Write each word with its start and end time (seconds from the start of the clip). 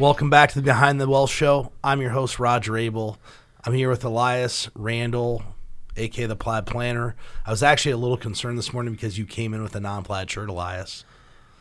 Welcome 0.00 0.30
back 0.30 0.48
to 0.52 0.54
the 0.54 0.62
Behind 0.62 0.98
the 0.98 1.06
Wealth 1.06 1.28
Show. 1.28 1.72
I'm 1.84 2.00
your 2.00 2.08
host, 2.08 2.38
Roger 2.38 2.74
Abel. 2.78 3.18
I'm 3.62 3.74
here 3.74 3.90
with 3.90 4.02
Elias 4.02 4.70
Randall, 4.74 5.42
aka 5.94 6.24
the 6.24 6.34
Plaid 6.34 6.64
Planner. 6.64 7.14
I 7.44 7.50
was 7.50 7.62
actually 7.62 7.92
a 7.92 7.98
little 7.98 8.16
concerned 8.16 8.56
this 8.56 8.72
morning 8.72 8.94
because 8.94 9.18
you 9.18 9.26
came 9.26 9.52
in 9.52 9.62
with 9.62 9.76
a 9.76 9.80
non-plaid 9.80 10.30
shirt, 10.30 10.48
Elias. 10.48 11.04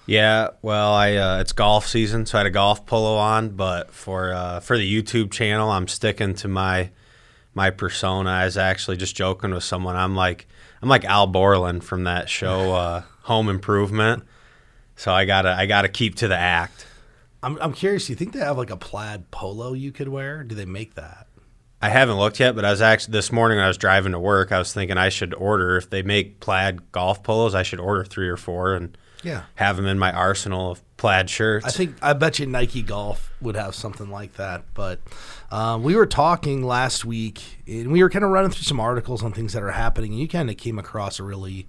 Yeah, 0.06 0.52
well, 0.62 0.94
I 0.94 1.16
uh, 1.16 1.40
it's 1.42 1.52
golf 1.52 1.86
season, 1.86 2.26
so 2.26 2.38
I 2.38 2.40
had 2.40 2.48
a 2.48 2.50
golf 2.50 2.86
polo 2.86 3.18
on. 3.18 3.50
But 3.50 3.92
for 3.92 4.32
uh, 4.32 4.62
for 4.62 4.78
the 4.78 4.90
YouTube 4.90 5.32
channel, 5.32 5.70
I'm 5.70 5.90
sticking 5.90 6.34
to 6.36 6.48
my 6.48 6.92
my 7.54 7.72
persona. 7.72 8.30
I 8.30 8.46
was 8.46 8.56
actually 8.56 8.96
just 8.96 9.18
joking 9.18 9.54
with 9.54 9.66
someone. 9.66 9.98
I'm 9.98 10.16
like 10.16 10.48
I'm 10.82 10.88
like 10.88 11.04
Al 11.04 11.28
Borland 11.28 11.84
from 11.84 12.06
that 12.06 12.30
show, 12.30 12.74
uh, 12.74 13.04
Home 13.24 13.50
Improvement. 13.50 14.24
So 14.96 15.12
I 15.12 15.26
gotta 15.26 15.50
I 15.50 15.66
gotta 15.66 15.90
keep 15.90 16.16
to 16.16 16.30
the 16.30 16.38
act. 16.38 16.86
I'm, 17.42 17.58
I'm 17.62 17.74
curious. 17.74 18.08
Do 18.08 18.14
you 18.14 18.18
think 18.18 18.34
they 18.34 18.40
have 18.40 18.58
like 18.58 18.70
a 18.70 18.78
plaid 18.78 19.32
polo 19.32 19.74
you 19.74 19.92
could 19.92 20.10
wear? 20.10 20.44
Do 20.44 20.56
they 20.56 20.66
make 20.66 20.96
that? 20.96 21.28
I 21.82 21.88
haven't 21.90 22.18
looked 22.18 22.42
yet, 22.42 22.56
but 22.56 22.66
I 22.66 22.72
was 22.72 22.82
actually 22.82 23.14
this 23.14 23.32
morning 23.32 23.58
when 23.58 23.64
I 23.66 23.70
was 23.70 23.78
driving 23.78 24.12
to 24.12 24.20
work. 24.20 24.52
I 24.52 24.60
was 24.60 24.74
thinking 24.74 24.98
I 24.98 25.08
should 25.10 25.34
order 25.34 25.78
if 25.78 25.90
they 25.90 26.02
make 26.02 26.42
plaid 26.42 26.92
golf 26.92 27.24
polos. 27.24 27.56
I 27.56 27.64
should 27.64 27.80
order 27.80 28.04
three 28.04 28.28
or 28.28 28.36
four 28.36 28.74
and 28.74 28.98
Yeah. 29.24 29.44
have 29.56 29.78
them 29.78 29.86
in 29.86 29.98
my 29.98 30.12
arsenal 30.12 30.72
of 30.72 30.82
plaid 30.98 31.30
shirts. 31.30 31.66
I 31.66 31.70
think 31.70 31.96
I 32.02 32.12
bet 32.12 32.38
you 32.40 32.46
Nike 32.48 32.82
Golf 32.82 33.32
would 33.40 33.56
have 33.56 33.74
something 33.76 34.10
like 34.10 34.34
that. 34.34 34.66
But 34.74 35.00
uh, 35.50 35.80
we 35.82 35.96
were 35.96 36.06
talking 36.06 36.64
last 36.66 37.06
week, 37.06 37.42
and 37.66 37.94
we 37.94 38.04
were 38.04 38.10
kind 38.10 38.26
of 38.26 38.32
running 38.32 38.52
through 38.52 38.64
some 38.64 38.82
articles 38.82 39.24
on 39.24 39.32
things 39.32 39.54
that 39.54 39.64
are 39.64 39.72
happening, 39.72 40.12
and 40.12 40.20
you 40.20 40.28
kind 40.28 40.50
of 40.50 40.58
came 40.58 40.78
across 40.78 41.18
a 41.18 41.24
really 41.24 41.66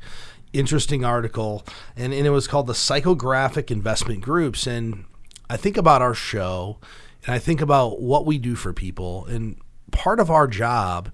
interesting 0.52 1.05
article, 1.05 1.64
and, 1.97 2.12
and 2.12 2.27
it 2.27 2.30
was 2.30 2.48
called 2.48 2.66
the 2.66 2.73
Psychographic 2.73 3.70
Investment 3.70 4.23
Groups. 4.23 4.66
And 4.66 5.05
I 5.51 5.57
think 5.57 5.77
about 5.77 6.01
our 6.01 6.15
show, 6.15 6.79
and 7.27 7.34
I 7.34 7.41
think 7.41 7.61
about 7.61 8.01
what 8.01 8.25
we 8.25 8.39
do 8.39 8.55
for 8.55 8.73
people, 8.73 9.27
and 9.27 9.57
part 9.91 10.20
of 10.20 10.31
our 10.31 10.47
job 10.47 11.12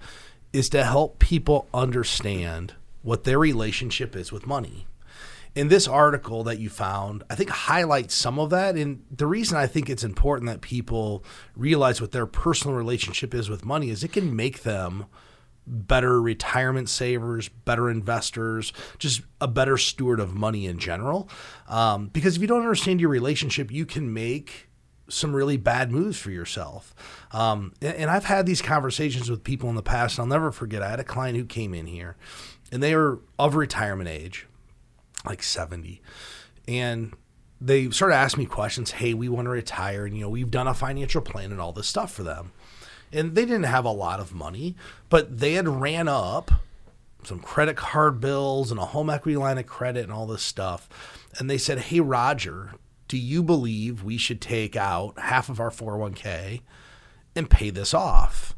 is 0.52 0.68
to 0.68 0.84
help 0.84 1.18
people 1.18 1.66
understand 1.72 2.74
what 3.02 3.24
their 3.24 3.38
relationship 3.38 4.14
is 4.14 4.30
with 4.30 4.46
money 4.46 4.86
in 5.56 5.68
this 5.68 5.88
article 5.88 6.44
that 6.44 6.58
you 6.58 6.68
found, 6.68 7.24
I 7.30 7.34
think 7.34 7.48
highlights 7.48 8.14
some 8.14 8.38
of 8.38 8.50
that. 8.50 8.76
And 8.76 9.02
the 9.10 9.26
reason 9.26 9.56
I 9.56 9.66
think 9.66 9.88
it's 9.88 10.04
important 10.04 10.50
that 10.50 10.60
people 10.60 11.24
realize 11.56 11.98
what 11.98 12.12
their 12.12 12.26
personal 12.26 12.76
relationship 12.76 13.34
is 13.34 13.48
with 13.48 13.64
money 13.64 13.88
is 13.88 14.04
it 14.04 14.12
can 14.12 14.36
make 14.36 14.62
them 14.62 15.06
better 15.66 16.20
retirement 16.20 16.88
savers, 16.88 17.48
better 17.48 17.90
investors, 17.90 18.72
just 18.98 19.22
a 19.40 19.48
better 19.48 19.76
steward 19.76 20.20
of 20.20 20.34
money 20.34 20.66
in 20.66 20.78
general. 20.78 21.28
Um, 21.68 22.08
because 22.08 22.36
if 22.36 22.42
you 22.42 22.48
don't 22.48 22.62
understand 22.62 23.00
your 23.00 23.10
relationship, 23.10 23.70
you 23.70 23.84
can 23.84 24.12
make 24.12 24.68
some 25.08 25.34
really 25.34 25.56
bad 25.56 25.90
moves 25.90 26.18
for 26.18 26.30
yourself. 26.30 26.94
Um, 27.32 27.72
and, 27.80 28.10
I've 28.10 28.24
had 28.24 28.46
these 28.46 28.62
conversations 28.62 29.30
with 29.30 29.44
people 29.44 29.68
in 29.68 29.76
the 29.76 29.82
past. 29.82 30.18
And 30.18 30.24
I'll 30.24 30.38
never 30.38 30.50
forget. 30.50 30.82
I 30.82 30.90
had 30.90 31.00
a 31.00 31.04
client 31.04 31.36
who 31.36 31.44
came 31.44 31.74
in 31.74 31.86
here, 31.86 32.16
and 32.72 32.82
they 32.82 32.94
were 32.94 33.20
of 33.38 33.54
retirement 33.54 34.08
age 34.08 34.46
like 35.24 35.42
70. 35.42 36.00
And 36.68 37.14
they 37.60 37.90
started 37.90 38.16
asking 38.16 38.44
me 38.44 38.46
questions. 38.46 38.92
Hey, 38.92 39.14
we 39.14 39.28
want 39.28 39.46
to 39.46 39.50
retire. 39.50 40.06
And, 40.06 40.16
you 40.16 40.22
know, 40.22 40.30
we've 40.30 40.50
done 40.50 40.66
a 40.66 40.74
financial 40.74 41.20
plan 41.20 41.52
and 41.52 41.60
all 41.60 41.72
this 41.72 41.86
stuff 41.86 42.12
for 42.12 42.22
them. 42.22 42.52
And 43.12 43.34
they 43.34 43.44
didn't 43.44 43.64
have 43.64 43.84
a 43.84 43.92
lot 43.92 44.20
of 44.20 44.34
money, 44.34 44.74
but 45.08 45.38
they 45.38 45.54
had 45.54 45.68
ran 45.68 46.08
up 46.08 46.50
some 47.24 47.40
credit 47.40 47.76
card 47.76 48.20
bills 48.20 48.70
and 48.70 48.78
a 48.78 48.86
home 48.86 49.10
equity 49.10 49.36
line 49.36 49.58
of 49.58 49.66
credit 49.66 50.04
and 50.04 50.12
all 50.12 50.26
this 50.26 50.42
stuff. 50.42 50.88
And 51.38 51.50
they 51.50 51.58
said, 51.58 51.78
Hey, 51.78 52.00
Roger, 52.00 52.72
do 53.08 53.18
you 53.18 53.42
believe 53.42 54.02
we 54.02 54.16
should 54.16 54.40
take 54.40 54.76
out 54.76 55.18
half 55.18 55.48
of 55.48 55.60
our 55.60 55.70
401k 55.70 56.62
and 57.34 57.50
pay 57.50 57.70
this 57.70 57.94
off? 57.94 58.56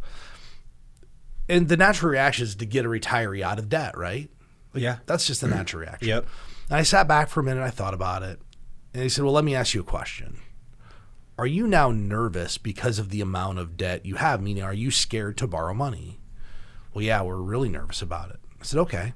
And 1.48 1.69
the 1.69 1.77
natural 1.77 2.13
reaction 2.13 2.45
is 2.45 2.55
to 2.57 2.67
get 2.67 2.85
a 2.85 2.89
retiree 2.89 3.42
out 3.42 3.58
of 3.58 3.69
debt, 3.69 3.97
right? 3.97 4.31
yeah. 4.75 4.98
That's 5.07 5.27
just 5.27 5.41
the 5.41 5.48
natural 5.48 5.81
reaction. 5.81 6.08
Yep. 6.08 6.27
And 6.70 6.79
I 6.79 6.83
sat 6.83 7.08
back 7.08 7.29
for 7.29 7.41
a 7.41 7.45
minute. 7.45 7.63
I 7.63 7.70
thought 7.70 7.95
about 7.95 8.23
it. 8.23 8.41
And 8.92 9.03
he 9.03 9.08
said, 9.08 9.25
Well, 9.25 9.33
let 9.33 9.45
me 9.45 9.55
ask 9.55 9.75
you 9.75 9.81
a 9.81 9.85
question. 9.85 10.39
Are 11.39 11.47
you 11.47 11.69
now 11.69 11.93
nervous 11.93 12.59
because 12.59 12.99
of 12.99 13.11
the 13.11 13.21
amount 13.21 13.61
of 13.61 13.77
debt 13.77 14.05
you 14.05 14.17
have? 14.17 14.43
Meaning, 14.43 14.65
are 14.65 14.75
you 14.75 14.91
scared 14.91 15.39
to 15.39 15.47
borrow 15.47 15.73
money? 15.73 16.19
Well, 16.93 17.05
yeah, 17.05 17.23
we're 17.23 17.37
really 17.37 17.69
nervous 17.69 18.03
about 18.03 18.31
it. 18.31 18.41
I 18.61 18.65
said, 18.65 18.81
Okay. 18.81 19.15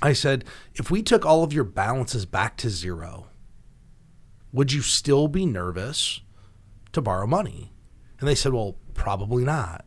I 0.00 0.14
said, 0.14 0.44
If 0.74 0.90
we 0.90 1.02
took 1.02 1.26
all 1.26 1.44
of 1.44 1.52
your 1.52 1.64
balances 1.64 2.24
back 2.24 2.56
to 2.58 2.70
zero, 2.70 3.26
would 4.52 4.72
you 4.72 4.80
still 4.80 5.28
be 5.28 5.44
nervous 5.44 6.22
to 6.92 7.02
borrow 7.02 7.26
money? 7.26 7.72
And 8.18 8.28
they 8.28 8.34
said, 8.34 8.54
Well, 8.54 8.76
probably 8.94 9.44
not. 9.44 9.84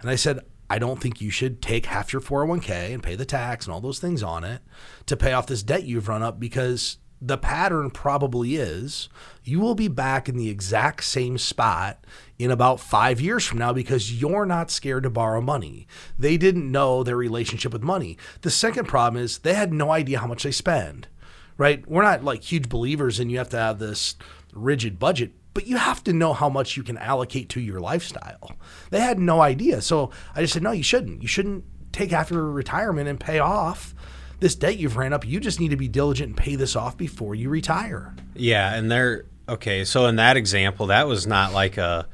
And 0.00 0.10
I 0.10 0.16
said, 0.16 0.40
I 0.68 0.78
don't 0.78 1.00
think 1.00 1.20
you 1.20 1.30
should 1.30 1.62
take 1.62 1.86
half 1.86 2.12
your 2.12 2.22
401k 2.22 2.92
and 2.92 3.02
pay 3.02 3.14
the 3.14 3.24
tax 3.24 3.66
and 3.66 3.72
all 3.72 3.80
those 3.80 3.98
things 3.98 4.22
on 4.22 4.44
it 4.44 4.62
to 5.06 5.16
pay 5.16 5.32
off 5.32 5.46
this 5.46 5.62
debt 5.62 5.84
you've 5.84 6.08
run 6.08 6.22
up 6.22 6.40
because 6.40 6.98
the 7.22 7.36
pattern 7.36 7.90
probably 7.90 8.56
is 8.56 9.08
you 9.44 9.60
will 9.60 9.74
be 9.74 9.88
back 9.88 10.28
in 10.28 10.36
the 10.36 10.48
exact 10.48 11.04
same 11.04 11.36
spot 11.36 12.04
in 12.38 12.50
about 12.50 12.80
five 12.80 13.20
years 13.20 13.44
from 13.44 13.58
now 13.58 13.72
because 13.72 14.20
you're 14.20 14.46
not 14.46 14.70
scared 14.70 15.02
to 15.02 15.10
borrow 15.10 15.40
money. 15.40 15.86
They 16.18 16.36
didn't 16.36 16.70
know 16.70 17.02
their 17.02 17.16
relationship 17.16 17.72
with 17.72 17.82
money. 17.82 18.16
The 18.40 18.50
second 18.50 18.86
problem 18.86 19.22
is 19.22 19.38
they 19.38 19.54
had 19.54 19.72
no 19.72 19.90
idea 19.90 20.20
how 20.20 20.26
much 20.26 20.42
they 20.42 20.50
spend, 20.50 21.08
right? 21.58 21.86
We're 21.86 22.02
not 22.02 22.24
like 22.24 22.42
huge 22.42 22.68
believers 22.68 23.20
in 23.20 23.28
you 23.28 23.38
have 23.38 23.50
to 23.50 23.58
have 23.58 23.78
this 23.78 24.16
rigid 24.52 24.98
budget 24.98 25.32
but 25.52 25.66
you 25.66 25.76
have 25.76 26.02
to 26.04 26.12
know 26.12 26.32
how 26.32 26.48
much 26.48 26.76
you 26.76 26.82
can 26.84 26.96
allocate 26.98 27.48
to 27.50 27.60
your 27.60 27.80
lifestyle. 27.80 28.52
They 28.90 29.00
had 29.00 29.18
no 29.18 29.40
idea. 29.40 29.80
So 29.80 30.10
I 30.34 30.42
just 30.42 30.52
said, 30.52 30.62
no, 30.62 30.70
you 30.70 30.84
shouldn't. 30.84 31.22
You 31.22 31.28
shouldn't 31.28 31.64
take 31.92 32.12
after 32.12 32.50
retirement 32.50 33.08
and 33.08 33.18
pay 33.18 33.40
off 33.40 33.92
this 34.40 34.54
debt 34.54 34.78
you've 34.78 34.96
ran 34.96 35.12
up. 35.12 35.26
You 35.26 35.38
just 35.38 35.60
need 35.60 35.68
to 35.68 35.76
be 35.76 35.88
diligent 35.88 36.28
and 36.28 36.36
pay 36.36 36.56
this 36.56 36.74
off 36.74 36.96
before 36.96 37.34
you 37.34 37.48
retire. 37.48 38.14
Yeah, 38.34 38.74
and 38.74 38.90
they're 38.90 39.26
okay. 39.48 39.84
So 39.84 40.06
in 40.06 40.16
that 40.16 40.36
example, 40.36 40.86
that 40.86 41.06
was 41.06 41.26
not 41.26 41.52
like 41.52 41.76
a 41.76 42.08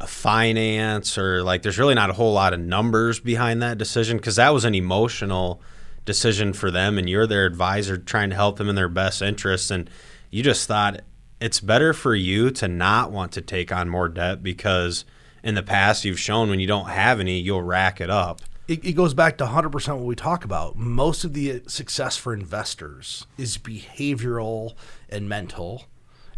a 0.00 0.06
finance 0.06 1.18
or 1.18 1.42
like 1.42 1.62
there's 1.62 1.78
really 1.78 1.94
not 1.94 2.08
a 2.08 2.12
whole 2.12 2.32
lot 2.32 2.52
of 2.52 2.60
numbers 2.60 3.18
behind 3.18 3.62
that 3.62 3.78
decision 3.78 4.16
because 4.16 4.36
that 4.36 4.50
was 4.50 4.64
an 4.64 4.74
emotional 4.74 5.60
decision 6.04 6.52
for 6.52 6.70
them, 6.70 6.98
and 6.98 7.08
you're 7.08 7.26
their 7.26 7.44
advisor 7.44 7.96
trying 7.96 8.30
to 8.30 8.36
help 8.36 8.56
them 8.56 8.68
in 8.68 8.74
their 8.74 8.88
best 8.88 9.20
interests, 9.20 9.70
and 9.70 9.90
you 10.30 10.42
just 10.42 10.66
thought 10.66 11.02
it's 11.40 11.60
better 11.60 11.92
for 11.92 12.14
you 12.14 12.50
to 12.50 12.66
not 12.66 13.12
want 13.12 13.32
to 13.32 13.42
take 13.42 13.70
on 13.70 13.88
more 13.88 14.08
debt 14.08 14.42
because 14.42 15.04
in 15.42 15.54
the 15.54 15.62
past 15.62 16.04
you've 16.04 16.18
shown 16.18 16.50
when 16.50 16.60
you 16.60 16.66
don't 16.66 16.88
have 16.88 17.20
any, 17.20 17.38
you'll 17.38 17.62
rack 17.62 18.00
it 18.00 18.10
up. 18.10 18.40
It, 18.68 18.84
it 18.84 18.92
goes 18.92 19.14
back 19.14 19.38
to 19.38 19.46
100% 19.46 19.96
what 19.96 20.04
we 20.04 20.14
talk 20.14 20.44
about. 20.44 20.76
Most 20.76 21.24
of 21.24 21.32
the 21.32 21.62
success 21.66 22.18
for 22.18 22.34
investors 22.34 23.26
is 23.38 23.56
behavioral 23.56 24.74
and 25.08 25.26
mental 25.26 25.86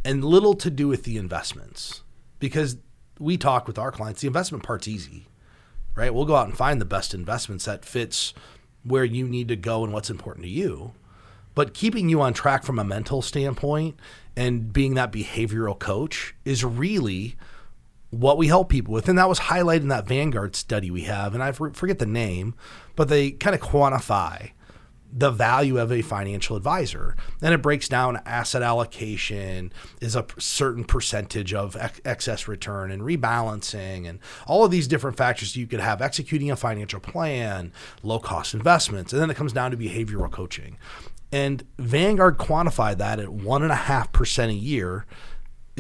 and 0.05 0.25
little 0.25 0.55
to 0.55 0.71
do 0.71 0.87
with 0.87 1.03
the 1.03 1.19
investments 1.19 2.03
because 2.39 2.77
we 3.19 3.37
talk 3.37 3.67
with 3.67 3.79
our 3.79 3.91
clients, 3.91 4.21
the 4.21 4.29
investment 4.29 4.63
part's 4.63 4.87
easy, 4.87 5.27
right? 5.97 6.15
We'll 6.15 6.25
go 6.25 6.37
out 6.37 6.47
and 6.47 6.57
find 6.57 6.81
the 6.81 6.87
best 6.87 7.15
investments 7.15 7.65
that 7.65 7.85
fits 7.85 8.33
where 8.85 9.05
you 9.05 9.27
need 9.27 9.49
to 9.49 9.57
go 9.57 9.83
and 9.83 9.93
what's 9.93 10.09
important 10.09 10.45
to 10.45 10.51
you. 10.51 10.93
But 11.55 11.75
keeping 11.75 12.09
you 12.09 12.23
on 12.23 12.33
track 12.33 12.63
from 12.63 12.79
a 12.79 12.85
mental 12.85 13.23
standpoint 13.23 13.99
and 14.37 14.73
being 14.73 14.95
that 14.95 15.13
behavioral 15.13 15.79
coach 15.79 16.35
is 16.45 16.65
really 16.65 17.37
what 18.11 18.37
we 18.37 18.49
help 18.49 18.69
people 18.69 18.93
with. 18.93 19.09
And 19.09 19.19
that 19.19 19.29
was 19.29 19.41
highlighted 19.41 19.83
in 19.83 19.89
that 19.89 20.07
Vanguard 20.07 20.57
study 20.57 20.91
we 20.91 21.03
have. 21.03 21.35
And 21.35 21.43
I 21.43 21.53
forget 21.53 21.99
the 21.99 22.07
name, 22.07 22.55
but 22.97 23.09
they 23.09 23.31
kind 23.31 23.55
of 23.55 23.61
quantify 23.61 24.51
the 25.13 25.31
value 25.31 25.79
of 25.79 25.91
a 25.91 26.03
financial 26.03 26.57
advisor. 26.57 27.17
Then 27.41 27.53
it 27.53 27.63
breaks 27.63 27.89
down 27.89 28.21
asset 28.25 28.63
allocation 28.63 29.73
is 30.01 30.15
a 30.15 30.27
certain 30.39 30.85
percentage 30.85 31.53
of 31.53 31.77
ex- 31.77 32.01
excess 32.05 32.47
return 32.47 32.91
and 32.91 33.03
rebalancing 33.03 34.09
and 34.09 34.21
all 34.47 34.65
of 34.65 34.71
these 34.71 34.87
different 34.87 35.17
factors 35.17 35.57
you 35.57 35.67
could 35.67 35.81
have 35.81 36.01
executing 36.01 36.51
a 36.51 36.57
financial 36.57 37.01
plan, 37.01 37.73
low 38.03 38.21
cost 38.21 38.55
investments. 38.55 39.13
And 39.13 39.21
then 39.21 39.31
it 39.31 39.37
comes 39.37 39.53
down 39.53 39.73
to 39.73 39.77
behavioral 39.77 40.31
coaching. 40.31 40.79
And 41.33 41.65
Vanguard 41.79 42.39
quantified 42.39 42.99
that 42.99 43.21
at 43.21 43.31
one 43.31 43.63
and 43.63 43.73
a 43.73 43.77
half 43.77 44.13
percent 44.13 44.51
a 44.51 44.55
year 44.55 45.07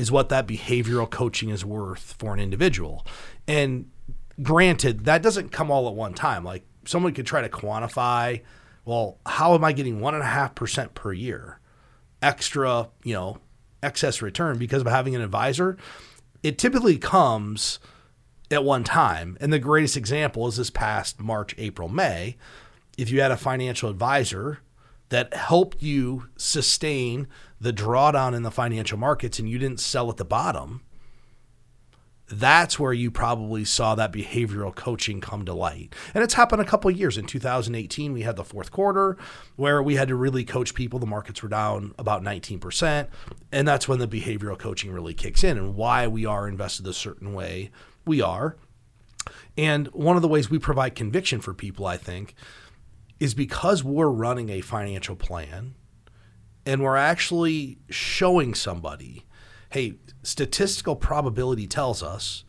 is 0.00 0.10
what 0.10 0.30
that 0.30 0.46
behavioral 0.46 1.08
coaching 1.08 1.50
is 1.50 1.62
worth 1.62 2.14
for 2.18 2.32
an 2.32 2.40
individual. 2.40 3.06
And 3.46 3.90
granted, 4.42 5.04
that 5.04 5.22
doesn't 5.22 5.52
come 5.52 5.70
all 5.70 5.86
at 5.88 5.94
one 5.94 6.14
time. 6.14 6.42
Like 6.42 6.64
someone 6.86 7.12
could 7.12 7.26
try 7.26 7.42
to 7.42 7.50
quantify, 7.50 8.40
well, 8.86 9.18
how 9.26 9.54
am 9.54 9.62
I 9.62 9.72
getting 9.72 10.00
one 10.00 10.14
and 10.14 10.22
a 10.22 10.26
half 10.26 10.54
percent 10.54 10.94
per 10.94 11.12
year 11.12 11.60
extra, 12.22 12.88
you 13.04 13.12
know, 13.12 13.40
excess 13.82 14.22
return 14.22 14.56
because 14.56 14.80
of 14.80 14.88
having 14.88 15.14
an 15.14 15.20
advisor? 15.20 15.76
It 16.42 16.56
typically 16.56 16.96
comes 16.96 17.78
at 18.50 18.64
one 18.64 18.82
time. 18.82 19.36
And 19.38 19.52
the 19.52 19.58
greatest 19.58 19.98
example 19.98 20.48
is 20.48 20.56
this 20.56 20.70
past 20.70 21.20
March, 21.20 21.54
April, 21.58 21.90
May. 21.90 22.38
If 22.96 23.10
you 23.10 23.20
had 23.20 23.32
a 23.32 23.36
financial 23.36 23.90
advisor 23.90 24.60
that 25.10 25.34
helped 25.34 25.82
you 25.82 26.28
sustain 26.36 27.28
the 27.60 27.72
drawdown 27.72 28.34
in 28.34 28.42
the 28.42 28.50
financial 28.50 28.98
markets 28.98 29.38
and 29.38 29.48
you 29.48 29.58
didn't 29.58 29.80
sell 29.80 30.08
at 30.08 30.16
the 30.16 30.24
bottom, 30.24 30.82
that's 32.32 32.78
where 32.78 32.92
you 32.92 33.10
probably 33.10 33.64
saw 33.64 33.96
that 33.96 34.12
behavioral 34.12 34.74
coaching 34.74 35.20
come 35.20 35.44
to 35.44 35.52
light. 35.52 35.94
And 36.14 36.22
it's 36.22 36.34
happened 36.34 36.62
a 36.62 36.64
couple 36.64 36.90
years. 36.90 37.18
In 37.18 37.26
2018, 37.26 38.12
we 38.12 38.22
had 38.22 38.36
the 38.36 38.44
fourth 38.44 38.70
quarter 38.70 39.16
where 39.56 39.82
we 39.82 39.96
had 39.96 40.08
to 40.08 40.14
really 40.14 40.44
coach 40.44 40.74
people. 40.74 41.00
The 41.00 41.06
markets 41.06 41.42
were 41.42 41.48
down 41.48 41.92
about 41.98 42.22
19%. 42.22 43.08
And 43.50 43.66
that's 43.66 43.88
when 43.88 43.98
the 43.98 44.06
behavioral 44.06 44.58
coaching 44.58 44.92
really 44.92 45.14
kicks 45.14 45.42
in 45.42 45.58
and 45.58 45.74
why 45.74 46.06
we 46.06 46.24
are 46.24 46.46
invested 46.46 46.86
a 46.86 46.92
certain 46.92 47.34
way 47.34 47.70
we 48.06 48.22
are. 48.22 48.56
And 49.58 49.88
one 49.88 50.14
of 50.14 50.22
the 50.22 50.28
ways 50.28 50.48
we 50.48 50.60
provide 50.60 50.94
conviction 50.94 51.40
for 51.40 51.52
people, 51.52 51.84
I 51.84 51.96
think, 51.96 52.34
is 53.20 53.34
because 53.34 53.84
we're 53.84 54.08
running 54.08 54.48
a 54.48 54.60
financial 54.60 55.14
plan 55.14 55.74
and 56.66 56.82
we're 56.82 56.96
actually 56.96 57.78
showing 57.88 58.54
somebody 58.54 59.24
hey, 59.70 59.94
statistical 60.24 60.96
probability 60.96 61.66
tells 61.66 62.02
us 62.02 62.44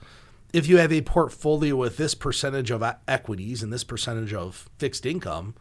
if 0.53 0.67
you 0.67 0.77
have 0.77 0.91
a 0.91 1.01
portfolio 1.01 1.75
with 1.75 1.97
this 1.97 2.15
percentage 2.15 2.71
of 2.71 2.83
equities 3.07 3.63
and 3.63 3.71
this 3.71 3.83
percentage 3.83 4.33
of 4.33 4.67
fixed 4.77 5.05
income, 5.05 5.55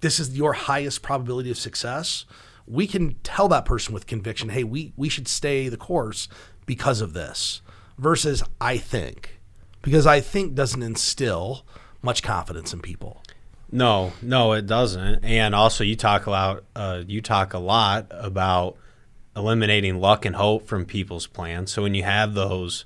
this 0.00 0.18
is 0.18 0.36
your 0.36 0.54
highest 0.54 1.02
probability 1.02 1.50
of 1.50 1.58
success. 1.58 2.24
We 2.66 2.86
can 2.86 3.16
tell 3.22 3.48
that 3.48 3.66
person 3.66 3.92
with 3.92 4.06
conviction, 4.06 4.50
hey, 4.50 4.64
we, 4.64 4.92
we 4.96 5.08
should 5.08 5.28
stay 5.28 5.68
the 5.68 5.76
course 5.76 6.28
because 6.64 7.00
of 7.00 7.12
this, 7.12 7.60
versus 7.98 8.42
I 8.60 8.78
think. 8.78 9.40
Because 9.82 10.06
I 10.06 10.20
think 10.20 10.54
doesn't 10.54 10.82
instill 10.82 11.66
much 12.00 12.22
confidence 12.22 12.72
in 12.72 12.80
people. 12.80 13.22
No, 13.74 14.12
no, 14.22 14.52
it 14.52 14.66
doesn't. 14.66 15.24
And 15.24 15.52
also, 15.52 15.82
you 15.82 15.96
talk 15.96 16.26
a 16.26 16.30
lot. 16.30 16.62
Uh, 16.76 17.02
you 17.08 17.20
talk 17.20 17.54
a 17.54 17.58
lot 17.58 18.06
about 18.10 18.76
eliminating 19.34 19.98
luck 19.98 20.24
and 20.24 20.36
hope 20.36 20.68
from 20.68 20.84
people's 20.84 21.26
plans. 21.26 21.72
So 21.72 21.82
when 21.82 21.92
you 21.92 22.04
have 22.04 22.34
those, 22.34 22.84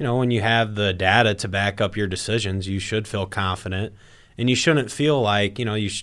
you 0.00 0.04
know, 0.04 0.16
when 0.16 0.32
you 0.32 0.40
have 0.40 0.74
the 0.74 0.92
data 0.92 1.32
to 1.36 1.46
back 1.46 1.80
up 1.80 1.96
your 1.96 2.08
decisions, 2.08 2.66
you 2.66 2.80
should 2.80 3.06
feel 3.06 3.26
confident, 3.26 3.94
and 4.36 4.50
you 4.50 4.56
shouldn't 4.56 4.90
feel 4.90 5.22
like 5.22 5.60
you 5.60 5.64
know 5.64 5.76
you. 5.76 5.90
Sh- 5.90 6.02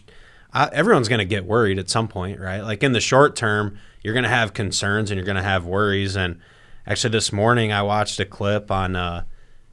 I, 0.54 0.70
everyone's 0.72 1.10
going 1.10 1.20
to 1.20 1.26
get 1.26 1.44
worried 1.44 1.78
at 1.78 1.90
some 1.90 2.08
point, 2.08 2.40
right? 2.40 2.62
Like 2.62 2.82
in 2.82 2.94
the 2.94 3.02
short 3.02 3.36
term, 3.36 3.78
you're 4.04 4.14
going 4.14 4.24
to 4.24 4.30
have 4.30 4.54
concerns 4.54 5.12
and 5.12 5.18
you're 5.18 5.26
going 5.26 5.36
to 5.36 5.42
have 5.44 5.66
worries. 5.66 6.16
And 6.16 6.40
actually, 6.88 7.12
this 7.12 7.34
morning 7.34 7.74
I 7.74 7.82
watched 7.82 8.22
a 8.22 8.26
clip 8.26 8.72
on 8.72 8.96
uh, 8.96 9.26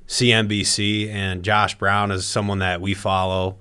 CNBC, 0.09 1.09
and 1.09 1.45
Josh 1.45 1.79
Brown 1.79 2.11
is 2.11 2.27
someone 2.27 2.59
that 2.59 2.81
we 2.81 2.95
follow, 2.95 3.59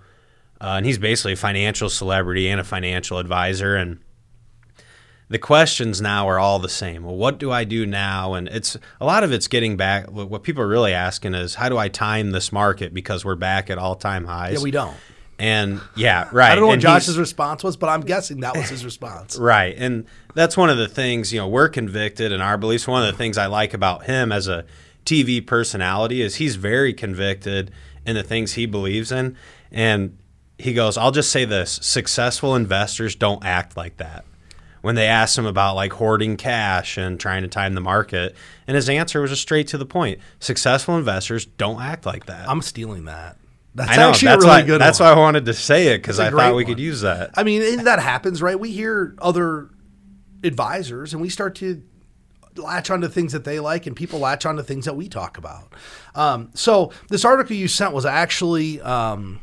uh, 0.61 0.75
and 0.77 0.85
he's 0.85 0.97
basically 0.97 1.33
a 1.33 1.37
financial 1.37 1.89
celebrity 1.89 2.49
and 2.49 2.59
a 2.59 2.63
financial 2.63 3.17
advisor, 3.17 3.75
and 3.75 3.99
the 5.29 5.37
questions 5.37 6.01
now 6.01 6.27
are 6.27 6.39
all 6.39 6.59
the 6.59 6.69
same. 6.69 7.03
Well, 7.03 7.15
what 7.15 7.37
do 7.37 7.51
I 7.51 7.63
do 7.63 7.85
now? 7.85 8.33
And 8.33 8.47
it's 8.47 8.75
a 8.99 9.05
lot 9.05 9.23
of 9.23 9.31
it's 9.31 9.47
getting 9.47 9.77
back. 9.77 10.09
What 10.09 10.43
people 10.43 10.63
are 10.63 10.67
really 10.67 10.93
asking 10.93 11.35
is, 11.35 11.55
how 11.55 11.69
do 11.69 11.77
I 11.77 11.87
time 11.87 12.31
this 12.31 12.51
market 12.51 12.93
because 12.93 13.23
we're 13.23 13.35
back 13.35 13.69
at 13.69 13.77
all 13.77 13.95
time 13.95 14.25
highs? 14.25 14.55
Yeah, 14.55 14.63
we 14.63 14.71
don't. 14.71 14.97
And 15.37 15.79
yeah, 15.95 16.27
right. 16.33 16.51
I 16.51 16.55
don't 16.55 16.65
know 16.65 16.71
and 16.71 16.83
what 16.83 16.89
Josh's 16.99 17.17
response 17.17 17.63
was, 17.63 17.77
but 17.77 17.87
I'm 17.87 18.01
guessing 18.01 18.41
that 18.41 18.57
was 18.57 18.69
his 18.69 18.83
response. 18.83 19.37
Right. 19.49 19.73
And 19.77 20.05
that's 20.33 20.57
one 20.57 20.69
of 20.69 20.77
the 20.77 20.87
things, 20.87 21.31
you 21.31 21.39
know, 21.39 21.47
we're 21.47 21.69
convicted 21.69 22.33
in 22.33 22.41
our 22.41 22.57
beliefs. 22.57 22.87
One 22.87 23.03
of 23.03 23.11
the 23.11 23.17
things 23.17 23.37
I 23.37 23.45
like 23.45 23.73
about 23.73 24.03
him 24.05 24.33
as 24.33 24.49
a 24.49 24.65
TV 25.05 25.45
personality 25.45 26.21
is 26.21 26.35
he's 26.35 26.55
very 26.57 26.93
convicted 26.93 27.71
in 28.05 28.15
the 28.15 28.23
things 28.23 28.53
he 28.53 28.65
believes 28.65 29.11
in. 29.13 29.37
And 29.71 30.17
he 30.59 30.73
goes, 30.73 30.97
I'll 30.97 31.11
just 31.11 31.31
say 31.31 31.45
this 31.45 31.79
successful 31.81 32.55
investors 32.55 33.15
don't 33.15 33.43
act 33.45 33.77
like 33.77 33.97
that 33.97 34.25
when 34.81 34.95
they 34.95 35.07
asked 35.07 35.37
him 35.37 35.45
about 35.45 35.75
like 35.75 35.93
hoarding 35.93 36.37
cash 36.37 36.97
and 36.97 37.19
trying 37.19 37.43
to 37.43 37.47
time 37.47 37.73
the 37.73 37.81
market. 37.81 38.35
And 38.67 38.75
his 38.75 38.89
answer 38.89 39.21
was 39.21 39.31
just 39.31 39.41
straight 39.41 39.67
to 39.69 39.77
the 39.77 39.85
point. 39.85 40.19
Successful 40.39 40.97
investors 40.97 41.45
don't 41.45 41.81
act 41.81 42.05
like 42.05 42.25
that. 42.25 42.49
I'm 42.49 42.61
stealing 42.61 43.05
that. 43.05 43.37
That's 43.75 43.91
I 43.91 43.95
know, 43.97 44.09
actually 44.09 44.27
that's 44.27 44.43
a 44.43 44.47
really 44.47 44.61
why, 44.61 44.67
good 44.67 44.81
That's 44.81 44.99
one. 44.99 45.09
why 45.09 45.15
I 45.15 45.19
wanted 45.19 45.45
to 45.45 45.53
say 45.53 45.87
it 45.87 45.99
because 45.99 46.19
I 46.19 46.29
thought 46.31 46.55
we 46.55 46.63
one. 46.63 46.65
could 46.65 46.79
use 46.79 47.01
that. 47.01 47.31
I 47.35 47.43
mean, 47.43 47.61
and 47.61 47.87
that 47.87 47.99
happens, 47.99 48.41
right? 48.41 48.59
We 48.59 48.71
hear 48.71 49.15
other 49.19 49.69
advisors 50.43 51.13
and 51.13 51.21
we 51.21 51.29
start 51.29 51.55
to 51.55 51.81
latch 52.55 52.89
onto 52.89 53.07
things 53.07 53.31
that 53.31 53.45
they 53.45 53.59
like 53.59 53.85
and 53.85 53.95
people 53.95 54.19
latch 54.19 54.45
onto 54.45 54.63
things 54.63 54.85
that 54.85 54.95
we 54.95 55.07
talk 55.07 55.37
about. 55.37 55.71
Um, 56.15 56.49
so 56.55 56.91
this 57.09 57.23
article 57.23 57.55
you 57.55 57.67
sent 57.67 57.93
was 57.93 58.05
actually 58.05 58.81
um, 58.81 59.39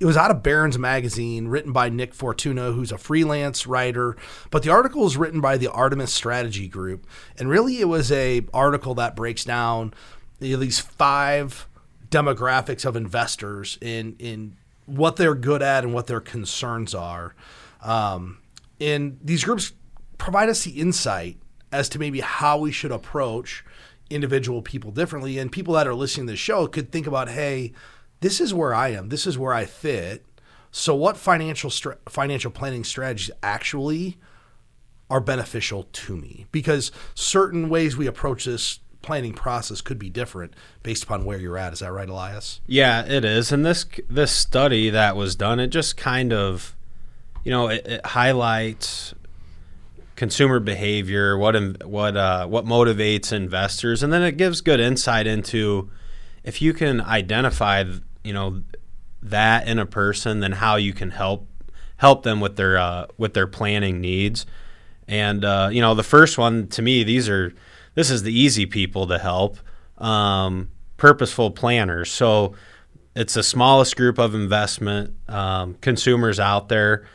it 0.00 0.06
was 0.06 0.16
out 0.16 0.30
of 0.30 0.42
Barron's 0.42 0.78
magazine, 0.78 1.48
written 1.48 1.72
by 1.72 1.88
Nick 1.88 2.14
Fortuna, 2.14 2.72
who's 2.72 2.92
a 2.92 2.98
freelance 2.98 3.66
writer. 3.66 4.16
But 4.50 4.62
the 4.62 4.70
article 4.70 5.02
was 5.02 5.16
written 5.16 5.40
by 5.40 5.56
the 5.56 5.70
Artemis 5.70 6.12
Strategy 6.12 6.68
Group, 6.68 7.06
and 7.38 7.48
really 7.48 7.80
it 7.80 7.88
was 7.88 8.12
a 8.12 8.46
article 8.54 8.94
that 8.94 9.16
breaks 9.16 9.44
down 9.44 9.92
these 10.38 10.78
five 10.78 11.66
demographics 12.10 12.84
of 12.84 12.96
investors 12.96 13.76
in 13.80 14.16
in 14.18 14.56
what 14.86 15.16
they're 15.16 15.34
good 15.34 15.62
at 15.62 15.84
and 15.84 15.92
what 15.92 16.06
their 16.06 16.20
concerns 16.20 16.94
are. 16.94 17.34
Um, 17.82 18.38
and 18.80 19.18
these 19.22 19.44
groups 19.44 19.72
provide 20.16 20.48
us 20.48 20.64
the 20.64 20.80
insight 20.80 21.36
as 21.70 21.88
to 21.90 21.98
maybe 21.98 22.20
how 22.20 22.58
we 22.58 22.72
should 22.72 22.92
approach 22.92 23.64
individual 24.08 24.62
people 24.62 24.90
differently. 24.90 25.38
And 25.38 25.52
people 25.52 25.74
that 25.74 25.86
are 25.86 25.94
listening 25.94 26.26
to 26.28 26.32
the 26.32 26.36
show 26.36 26.66
could 26.66 26.90
think 26.90 27.06
about, 27.06 27.28
hey, 27.28 27.72
this 28.20 28.40
is 28.40 28.52
where 28.52 28.74
I 28.74 28.88
am. 28.88 29.08
This 29.08 29.26
is 29.26 29.38
where 29.38 29.52
I 29.52 29.64
fit. 29.64 30.24
So, 30.70 30.94
what 30.94 31.16
financial 31.16 31.70
stra- 31.70 31.98
financial 32.08 32.50
planning 32.50 32.84
strategies 32.84 33.30
actually 33.42 34.18
are 35.08 35.20
beneficial 35.20 35.88
to 35.92 36.16
me? 36.16 36.46
Because 36.52 36.92
certain 37.14 37.68
ways 37.68 37.96
we 37.96 38.06
approach 38.06 38.44
this 38.44 38.80
planning 39.00 39.32
process 39.32 39.80
could 39.80 39.98
be 39.98 40.10
different 40.10 40.54
based 40.82 41.04
upon 41.04 41.24
where 41.24 41.38
you're 41.38 41.56
at. 41.56 41.72
Is 41.72 41.78
that 41.78 41.92
right, 41.92 42.08
Elias? 42.08 42.60
Yeah, 42.66 43.04
it 43.04 43.24
is. 43.24 43.52
And 43.52 43.64
this 43.64 43.86
this 44.08 44.32
study 44.32 44.90
that 44.90 45.16
was 45.16 45.36
done, 45.36 45.60
it 45.60 45.68
just 45.68 45.96
kind 45.96 46.32
of, 46.32 46.76
you 47.44 47.50
know, 47.50 47.68
it, 47.68 47.86
it 47.86 48.06
highlights 48.06 49.14
consumer 50.16 50.58
behavior, 50.58 51.38
what 51.38 51.86
what 51.86 52.16
uh, 52.16 52.46
what 52.46 52.66
motivates 52.66 53.32
investors, 53.32 54.02
and 54.02 54.12
then 54.12 54.22
it 54.22 54.36
gives 54.36 54.60
good 54.60 54.80
insight 54.80 55.26
into 55.26 55.90
if 56.44 56.60
you 56.62 56.72
can 56.72 57.00
identify, 57.00 57.84
you 58.28 58.34
know, 58.34 58.62
that 59.22 59.66
in 59.66 59.78
a 59.78 59.86
person, 59.86 60.40
then 60.40 60.52
how 60.52 60.76
you 60.76 60.92
can 60.92 61.10
help 61.10 61.48
help 61.96 62.22
them 62.22 62.40
with 62.40 62.56
their 62.56 62.76
uh, 62.78 63.06
with 63.16 63.32
their 63.34 63.46
planning 63.46 64.00
needs. 64.00 64.46
And 65.08 65.44
uh, 65.44 65.70
you 65.72 65.80
know, 65.80 65.94
the 65.94 66.02
first 66.02 66.36
one 66.38 66.68
to 66.68 66.82
me, 66.82 67.02
these 67.02 67.28
are 67.28 67.54
this 67.94 68.10
is 68.10 68.22
the 68.22 68.38
easy 68.38 68.66
people 68.66 69.06
to 69.06 69.18
help. 69.18 69.58
Um, 69.96 70.68
purposeful 70.98 71.50
planners. 71.50 72.10
So 72.10 72.54
it's 73.16 73.34
the 73.34 73.42
smallest 73.42 73.96
group 73.96 74.18
of 74.18 74.34
investment 74.34 75.14
um, 75.28 75.74
consumers 75.80 76.38
out 76.38 76.68
there. 76.68 77.08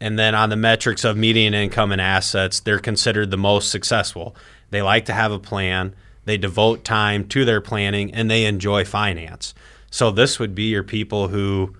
And 0.00 0.18
then 0.18 0.34
on 0.34 0.50
the 0.50 0.56
metrics 0.56 1.04
of 1.04 1.16
median 1.16 1.54
income 1.54 1.92
and 1.92 2.00
assets, 2.00 2.60
they're 2.60 2.78
considered 2.78 3.30
the 3.30 3.36
most 3.36 3.70
successful. 3.70 4.34
They 4.70 4.82
like 4.82 5.04
to 5.06 5.12
have 5.12 5.30
a 5.32 5.38
plan, 5.38 5.94
they 6.24 6.36
devote 6.36 6.84
time 6.84 7.28
to 7.28 7.44
their 7.44 7.60
planning, 7.60 8.12
and 8.12 8.30
they 8.30 8.46
enjoy 8.46 8.84
finance. 8.84 9.54
So 9.90 10.10
this 10.10 10.38
would 10.38 10.54
be 10.54 10.64
your 10.64 10.84
people 10.84 11.28
who 11.28 11.74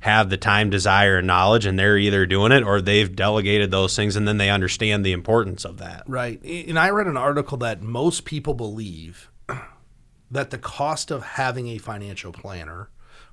have 0.00 0.30
the 0.30 0.36
time, 0.36 0.70
desire, 0.70 1.18
and 1.18 1.26
knowledge, 1.26 1.66
and 1.66 1.78
they're 1.78 1.98
either 1.98 2.26
doing 2.26 2.52
it 2.52 2.62
or 2.62 2.80
they've 2.80 3.14
delegated 3.14 3.70
those 3.70 3.96
things, 3.96 4.14
and 4.14 4.26
then 4.26 4.38
they 4.38 4.50
understand 4.50 5.04
the 5.04 5.12
importance 5.12 5.64
of 5.64 5.78
that. 5.78 6.04
Right. 6.06 6.40
And 6.44 6.78
I 6.78 6.90
read 6.90 7.08
an 7.08 7.16
article 7.16 7.58
that 7.58 7.82
most 7.82 8.24
people 8.24 8.54
believe 8.54 9.30
that 10.30 10.50
the 10.50 10.58
cost 10.58 11.10
of 11.10 11.22
having 11.24 11.68
a 11.68 11.78
financial 11.78 12.32
planner 12.32 12.88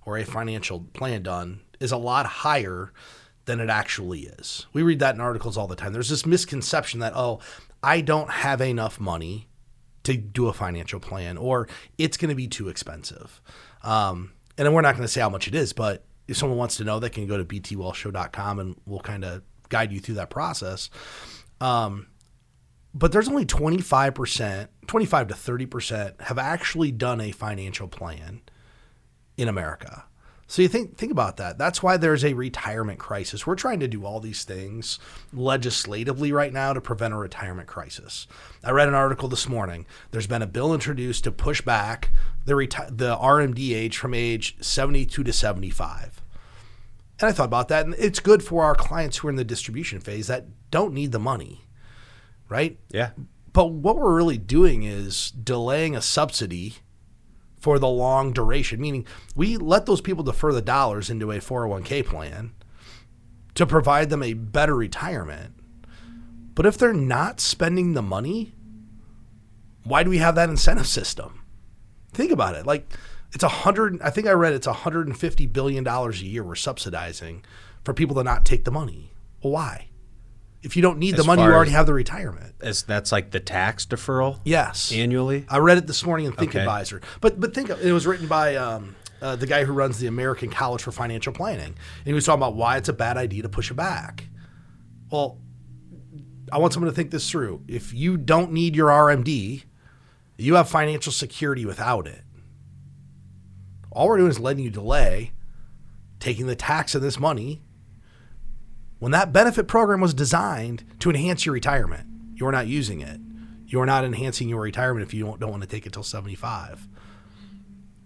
or 0.06 0.18
a 0.18 0.26
financial 0.26 0.82
plan 0.94 1.22
done 1.22 1.62
is 1.80 1.92
a 1.92 1.98
lot 1.98 2.26
higher 2.26 2.92
than 3.46 3.60
it 3.60 3.70
actually 3.70 4.22
is. 4.22 4.66
We 4.74 4.84
read 4.84 5.00
that 5.00 5.16
in 5.16 5.22
articles 5.22 5.58
all 5.58 5.68
the 5.68 5.76
time. 5.76 5.94
There's 5.94 6.10
this 6.10 6.26
misconception 6.26 7.02
that, 7.02 7.14
oh, 7.16 7.40
I 7.82 8.02
don't 8.02 8.30
have 8.30 8.62
enough 8.62 9.00
money 9.00 9.48
to 10.04 10.18
do 10.18 10.48
a 10.48 10.54
financial 10.54 11.00
plan 11.00 11.38
or 11.38 11.68
it's 11.98 12.18
going 12.18 12.30
to 12.30 12.36
be 12.36 12.48
too 12.48 12.70
expensive. 12.70 13.42
Um, 13.84 14.34
and 14.58 14.74
we're 14.74 14.82
not 14.82 14.96
going 14.96 15.04
to 15.04 15.12
say 15.12 15.22
how 15.22 15.30
much 15.30 15.48
it 15.48 15.56
is, 15.56 15.74
but 15.74 16.06
if 16.28 16.38
someone 16.38 16.58
wants 16.58 16.78
to 16.78 16.84
know, 16.84 17.00
they 17.00 17.10
can 17.10 17.28
go 17.28 17.38
to 17.38 17.46
btwealthshow.com 17.46 18.60
and 18.60 18.76
we'll 18.86 19.00
kind 19.00 19.26
of 19.26 19.42
guide 19.70 19.92
you 19.92 20.00
through 20.00 20.16
that 20.16 20.30
process. 20.30 20.90
Um, 21.60 22.08
but 22.94 23.12
there's 23.12 23.28
only 23.28 23.46
25%, 23.46 24.68
25 24.86 25.28
to 25.28 25.34
30% 25.34 26.22
have 26.22 26.38
actually 26.38 26.92
done 26.92 27.20
a 27.20 27.32
financial 27.32 27.88
plan 27.88 28.42
in 29.38 29.48
America. 29.48 30.06
So 30.54 30.62
you 30.62 30.68
think 30.68 30.98
think 30.98 31.12
about 31.12 31.38
that. 31.38 31.58
That's 31.58 31.82
why 31.82 31.98
there's 31.98 32.24
a 32.24 32.36
retirement 32.36 33.00
crisis. 33.00 33.48
We're 33.48 33.56
trying 33.56 33.80
to 33.80 33.88
do 33.88 34.06
all 34.06 34.20
these 34.20 34.44
things 34.44 35.00
legislatively 35.34 36.32
right 36.32 36.54
now 36.54 36.74
to 36.74 36.80
prevent 36.80 37.16
a 37.16 37.18
retirement 37.18 37.68
crisis. 37.68 38.28
I 38.64 38.70
read 38.70 38.88
an 38.88 38.94
article 38.94 39.28
this 39.28 39.50
morning. 39.50 39.88
There's 40.12 40.28
been 40.28 40.44
a 40.44 40.46
bill 40.46 40.72
introduced 40.72 41.24
to 41.24 41.32
push 41.32 41.62
back 41.62 42.12
the 42.46 42.54
reti- 42.54 42.96
the 42.96 43.16
RMD 43.16 43.76
age 43.76 43.98
from 43.98 44.14
age 44.14 44.56
72 44.62 45.24
to 45.24 45.34
75. 45.34 46.22
And 47.20 47.30
I 47.30 47.32
thought 47.32 47.46
about 47.46 47.70
that 47.70 47.88
and 47.88 47.96
it's 47.98 48.20
good 48.20 48.44
for 48.44 48.64
our 48.64 48.76
clients 48.76 49.18
who 49.18 49.30
are 49.30 49.32
in 49.32 49.38
the 49.38 49.44
distribution 49.44 50.02
phase 50.02 50.28
that 50.28 50.46
don't 50.70 50.94
need 50.94 51.14
the 51.14 51.18
money. 51.18 51.66
Right? 52.48 52.78
Yeah. 52.92 53.10
But 53.54 53.72
what 53.72 53.96
we're 53.96 54.16
really 54.16 54.38
doing 54.38 54.84
is 54.84 55.32
delaying 55.32 55.96
a 55.96 56.02
subsidy 56.04 56.76
for 57.64 57.80
the 57.80 57.88
long 57.88 58.34
duration, 58.34 58.82
meaning 58.82 59.08
we 59.38 59.56
let 59.56 59.86
those 59.86 60.02
people 60.02 60.22
defer 60.22 60.52
the 60.52 60.62
dollars 60.62 61.10
into 61.10 61.32
a 61.32 61.38
401k 61.38 62.06
plan 62.06 62.52
to 63.56 63.66
provide 63.66 64.10
them 64.10 64.22
a 64.22 64.34
better 64.34 64.76
retirement. 64.76 65.54
But 66.56 66.66
if 66.66 66.78
they're 66.78 66.92
not 66.92 67.40
spending 67.40 67.94
the 67.94 68.02
money, 68.02 68.54
why 69.86 70.04
do 70.04 70.10
we 70.10 70.18
have 70.18 70.36
that 70.36 70.50
incentive 70.50 70.88
system? 70.88 71.46
Think 72.12 72.34
about 72.34 72.56
it. 72.56 72.66
Like 72.66 72.86
it's 73.32 73.46
a 73.46 73.48
hundred. 73.48 74.02
I 74.02 74.10
think 74.10 74.28
I 74.28 74.34
read 74.34 74.52
it's 74.52 74.68
hundred 74.68 75.08
and 75.08 75.18
fifty 75.18 75.46
billion 75.46 75.86
dollars 75.86 76.22
a 76.22 76.26
year 76.26 76.44
we're 76.44 76.56
subsidizing 76.56 77.46
for 77.86 77.94
people 77.94 78.18
to 78.18 78.26
not 78.26 78.44
take 78.44 78.66
the 78.66 78.72
money. 78.72 79.14
Well, 79.42 79.54
why? 79.54 79.88
If 80.64 80.76
you 80.78 80.82
don't 80.82 80.98
need 80.98 81.16
the 81.16 81.20
As 81.20 81.28
money, 81.28 81.42
you 81.42 81.48
far 81.50 81.56
already 81.56 81.72
as- 81.72 81.76
have 81.76 81.86
the 81.86 81.94
retirement. 81.94 82.56
Is 82.62 82.84
that's 82.84 83.12
like 83.12 83.32
the 83.32 83.40
tax 83.42 83.86
deferral 83.86 84.40
Yes. 84.46 84.92
annually? 84.94 85.46
I 85.50 85.58
read 85.58 85.78
it 85.78 85.88
this 85.88 86.06
morning 86.06 86.26
in 86.26 86.32
Think 86.32 86.52
Okay. 86.52 86.60
Advisor. 86.62 87.02
But 87.22 87.40
but 87.40 87.54
think 87.54 87.70
of- 87.70 87.82
it 87.86 87.92
was 87.92 88.08
written 88.08 88.28
by 88.28 88.56
um, 88.56 88.96
uh, 89.22 89.36
the 89.36 89.46
guy 89.48 89.66
who 89.66 89.74
runs 89.74 90.00
the 90.00 90.08
American 90.08 90.50
College 90.50 90.82
for 90.82 90.92
Financial 90.94 91.34
Planning, 91.34 91.68
and 91.74 92.06
he 92.06 92.14
was 92.14 92.26
talking 92.26 92.40
about 92.42 92.56
why 92.56 92.78
it's 92.78 92.88
a 92.90 92.94
bad 92.94 93.18
idea 93.18 93.42
to 93.44 93.50
push 93.50 93.70
it 93.72 93.74
back. 93.76 94.26
Well, 95.12 95.38
I 96.52 96.58
want 96.60 96.72
someone 96.74 96.90
to 96.92 96.96
think 96.96 97.12
this 97.12 97.30
through. 97.30 97.64
If 97.68 97.94
you 97.94 98.16
don't 98.18 98.52
need 98.54 98.76
your 98.76 98.90
RMD, 98.90 99.64
you 100.38 100.56
have 100.56 100.70
financial 100.70 101.12
security 101.12 101.66
without 101.66 102.08
it. 102.08 102.22
All 103.92 104.08
we're 104.08 104.18
doing 104.18 104.32
is 104.32 104.40
letting 104.40 104.64
you 104.64 104.70
delay 104.70 105.32
taking 106.20 106.48
the 106.48 106.56
tax 106.56 106.96
of 106.96 107.02
this 107.02 107.20
money 107.20 107.63
when 109.04 109.12
that 109.12 109.34
benefit 109.34 109.68
program 109.68 110.00
was 110.00 110.14
designed 110.14 110.82
to 110.98 111.10
enhance 111.10 111.46
your 111.46 111.52
retirement. 111.52 112.08
You're 112.36 112.54
not 112.54 112.68
using 112.68 113.02
it. 113.02 113.20
You're 113.66 113.86
not 113.86 114.06
enhancing 114.06 114.48
your 114.48 114.62
retirement 114.62 115.06
if 115.06 115.14
you 115.14 115.26
don't, 115.26 115.42
don't 115.42 115.52
want 115.52 115.62
to 115.62 115.68
take 115.68 115.86
it 115.86 115.92
till 115.92 116.04
75. 116.04 116.88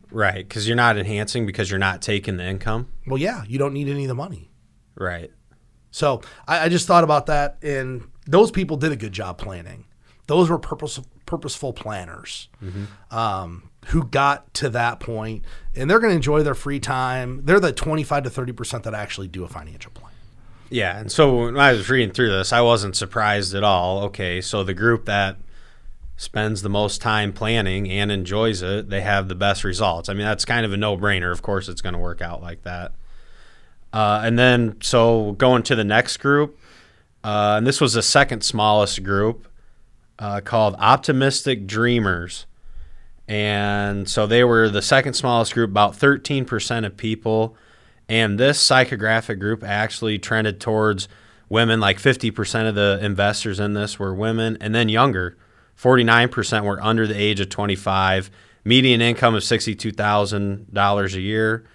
Right, 0.10 0.38
because 0.38 0.68
you're 0.68 0.76
not 0.76 0.98
enhancing 0.98 1.46
because 1.46 1.70
you're 1.70 1.78
not 1.78 2.02
taking 2.02 2.38
the 2.38 2.46
income. 2.46 2.88
Well, 3.06 3.20
yeah, 3.20 3.44
you 3.48 3.60
don't 3.60 3.74
need 3.74 3.90
any 3.90 4.06
of 4.06 4.08
the 4.08 4.16
money. 4.16 4.50
Right. 4.96 5.30
So 5.92 6.22
I, 6.48 6.62
I 6.62 6.70
just 6.70 6.88
thought 6.88 7.04
about 7.04 7.28
that, 7.28 7.60
and 7.62 8.10
those 8.26 8.50
people 8.50 8.76
did 8.76 8.92
a 8.92 8.96
good 8.96 9.14
job 9.14 9.38
planning. 9.38 9.86
Those 10.26 10.50
were 10.50 10.58
purpose, 10.58 11.00
purposeful 11.28 11.74
planners 11.74 12.50
um, 13.12 13.70
who 13.90 14.04
got 14.04 14.52
to 14.56 14.70
that 14.70 15.00
point, 15.00 15.46
and 15.76 15.88
they're 15.88 16.00
going 16.00 16.10
to 16.10 16.16
enjoy 16.16 16.42
their 16.42 16.56
free 16.56 16.80
time. 16.80 17.42
They're 17.46 17.60
the 17.60 17.72
25 17.72 18.24
to 18.24 18.30
30 18.32 18.52
percent 18.54 18.84
that 18.86 18.96
actually 18.96 19.28
do 19.28 19.44
a 19.44 19.48
financial 19.48 19.92
plan. 19.92 20.14
Yeah, 20.70 21.00
and 21.00 21.12
so 21.12 21.46
when 21.46 21.58
I 21.58 21.72
was 21.72 21.90
reading 21.90 22.14
through 22.14 22.30
this, 22.30 22.52
I 22.52 22.62
wasn't 22.62 22.96
surprised 22.96 23.56
at 23.56 23.64
all. 23.64 24.04
Okay, 24.06 24.42
so 24.42 24.64
the 24.64 24.74
group 24.74 25.06
that 25.06 25.38
spends 26.18 26.62
the 26.62 26.70
most 26.70 27.02
time 27.02 27.32
planning 27.32 27.90
and 27.90 28.12
enjoys 28.12 28.62
it, 28.62 28.90
they 28.90 29.02
have 29.02 29.28
the 29.28 29.36
best 29.36 29.64
results. 29.64 30.10
I 30.10 30.14
mean, 30.14 30.26
that's 30.26 30.46
kind 30.46 30.66
of 30.66 30.74
a 30.74 30.78
no-brainer. 30.78 31.32
Of 31.32 31.42
course, 31.42 31.70
it's 31.70 31.82
going 31.82 31.94
to 31.94 32.00
work 32.00 32.22
out 32.22 32.42
like 32.42 32.64
that. 32.64 32.94
Uh, 33.94 34.22
and 34.24 34.38
then, 34.38 34.78
so 34.82 35.34
going 35.34 35.64
to 35.64 35.76
the 35.76 35.84
next 35.84 36.18
group, 36.18 36.60
uh, 37.24 37.56
and 37.58 37.66
this 37.68 37.80
was 37.80 37.94
the 37.94 38.02
second 38.02 38.42
smallest 38.42 39.04
group 39.04 39.48
uh, 40.20 40.42
called 40.42 40.76
Optimistic 40.80 41.68
Dreamers. 41.68 42.46
And 43.28 44.10
so 44.10 44.26
they 44.26 44.44
were 44.44 44.70
the 44.70 44.82
second 44.82 45.14
smallest 45.14 45.54
group, 45.54 45.70
about 45.70 45.94
13% 45.94 46.86
of 46.86 46.98
people. 46.98 47.56
And 48.10 48.40
this 48.40 48.66
psychographic 48.66 49.40
group 49.40 49.64
actually 49.64 50.20
trended 50.20 50.60
towards 50.60 51.08
women, 51.50 51.80
like 51.80 52.00
50% 52.00 52.68
of 52.68 52.76
the 52.76 53.00
investors 53.02 53.60
in 53.60 53.74
this 53.74 54.00
were 54.00 54.14
women, 54.14 54.58
and 54.62 54.74
then 54.74 54.90
younger. 54.90 55.38
49% 55.78 56.64
were 56.64 56.82
under 56.84 57.06
the 57.06 57.20
age 57.20 57.40
of 57.40 57.50
25, 57.50 58.32
median 58.64 59.02
income 59.02 59.36
of 59.36 59.44
$62,000 59.44 61.14
a 61.14 61.22
year. 61.22 61.66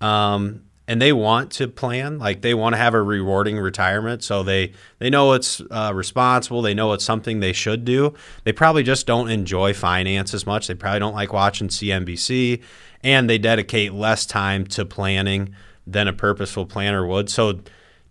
Um, 0.00 0.62
and 0.88 1.00
they 1.00 1.12
want 1.12 1.52
to 1.52 1.68
plan, 1.68 2.18
like 2.18 2.40
they 2.40 2.52
want 2.52 2.72
to 2.72 2.76
have 2.76 2.94
a 2.94 3.02
rewarding 3.02 3.58
retirement. 3.58 4.24
So 4.24 4.42
they, 4.42 4.72
they 4.98 5.08
know 5.08 5.34
it's 5.34 5.62
uh, 5.70 5.92
responsible. 5.94 6.62
They 6.62 6.74
know 6.74 6.92
it's 6.94 7.04
something 7.04 7.38
they 7.38 7.52
should 7.52 7.84
do. 7.84 8.14
They 8.42 8.52
probably 8.52 8.82
just 8.82 9.06
don't 9.06 9.30
enjoy 9.30 9.72
finance 9.72 10.34
as 10.34 10.46
much. 10.46 10.66
They 10.66 10.74
probably 10.74 10.98
don't 10.98 11.14
like 11.14 11.32
watching 11.32 11.68
CNBC, 11.68 12.60
and 13.04 13.30
they 13.30 13.38
dedicate 13.38 13.92
less 13.92 14.26
time 14.26 14.66
to 14.68 14.84
planning 14.84 15.54
than 15.92 16.08
a 16.08 16.12
purposeful 16.12 16.66
planner 16.66 17.06
would. 17.06 17.28
So 17.30 17.60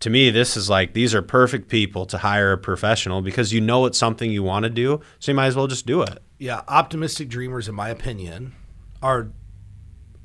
to 0.01 0.09
me, 0.09 0.29
this 0.29 0.55
is 0.57 0.69
like 0.69 0.93
these 0.93 1.13
are 1.15 1.21
perfect 1.21 1.67
people 1.69 2.05
to 2.07 2.17
hire 2.19 2.51
a 2.53 2.57
professional 2.57 3.21
because 3.21 3.51
you 3.53 3.61
know 3.61 3.85
it's 3.85 3.97
something 3.97 4.31
you 4.31 4.43
want 4.43 4.63
to 4.63 4.69
do. 4.69 5.01
So 5.19 5.31
you 5.31 5.35
might 5.35 5.47
as 5.47 5.55
well 5.55 5.67
just 5.67 5.85
do 5.85 6.01
it. 6.01 6.19
Yeah, 6.37 6.61
optimistic 6.67 7.27
dreamers, 7.27 7.67
in 7.67 7.75
my 7.75 7.89
opinion, 7.89 8.53
are 9.01 9.31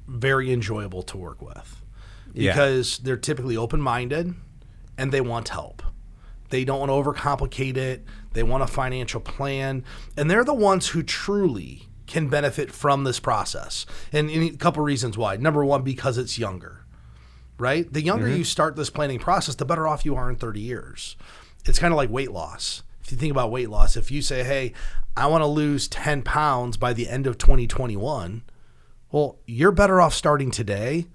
very 0.06 0.52
enjoyable 0.52 1.02
to 1.02 1.16
work 1.16 1.40
with 1.42 1.82
Yeah. 2.34 2.52
because 2.52 2.99
they're 2.99 3.16
typically 3.16 3.56
open 3.56 3.80
minded 3.80 4.34
and 4.99 5.11
they 5.11 5.20
want 5.20 5.49
help. 5.49 5.82
They 6.50 6.64
don't 6.64 6.78
want 6.78 6.90
to 6.90 7.11
overcomplicate 7.11 7.76
it. 7.76 8.04
They 8.32 8.42
want 8.44 8.62
a 8.62 8.66
financial 8.66 9.20
plan. 9.20 9.82
And 10.16 10.30
they're 10.30 10.44
the 10.44 10.54
ones 10.54 10.88
who 10.88 11.02
truly 11.02 11.88
can 12.06 12.28
benefit 12.28 12.70
from 12.70 13.02
this 13.04 13.18
process. 13.18 13.87
And, 14.12 14.30
and 14.30 14.54
a 14.54 14.56
couple 14.56 14.84
reasons 14.84 15.16
why. 15.18 15.37
Number 15.37 15.64
one, 15.64 15.82
because 15.82 16.16
it's 16.18 16.38
younger, 16.38 16.83
right? 17.58 17.90
The 17.92 18.02
younger 18.02 18.26
mm-hmm. 18.26 18.38
you 18.38 18.44
start 18.44 18.76
this 18.76 18.90
planning 18.90 19.18
process, 19.18 19.54
the 19.54 19.64
better 19.64 19.87
off 19.87 20.04
you 20.04 20.16
are 20.16 20.28
in 20.28 20.37
30 20.37 20.61
years. 20.61 21.16
It's 21.64 21.78
kind 21.78 21.92
of 21.92 21.96
like 21.96 22.11
weight 22.11 22.30
loss. 22.30 22.82
If 23.02 23.12
you 23.12 23.18
think 23.18 23.30
about 23.30 23.50
weight 23.50 23.70
loss, 23.70 23.96
if 23.96 24.11
you 24.11 24.23
say, 24.23 24.44
hey, 24.44 24.73
I 25.16 25.26
want 25.26 25.42
to 25.42 25.46
lose 25.46 25.88
10 25.88 26.23
pounds 26.23 26.76
by 26.76 26.92
the 26.92 27.08
end 27.08 27.26
of 27.26 27.38
2021, 27.38 28.42
well, 29.12 29.38
you're 29.46 29.73
better 29.73 30.00
off 30.00 30.14
starting 30.14 30.50
today 30.50 31.06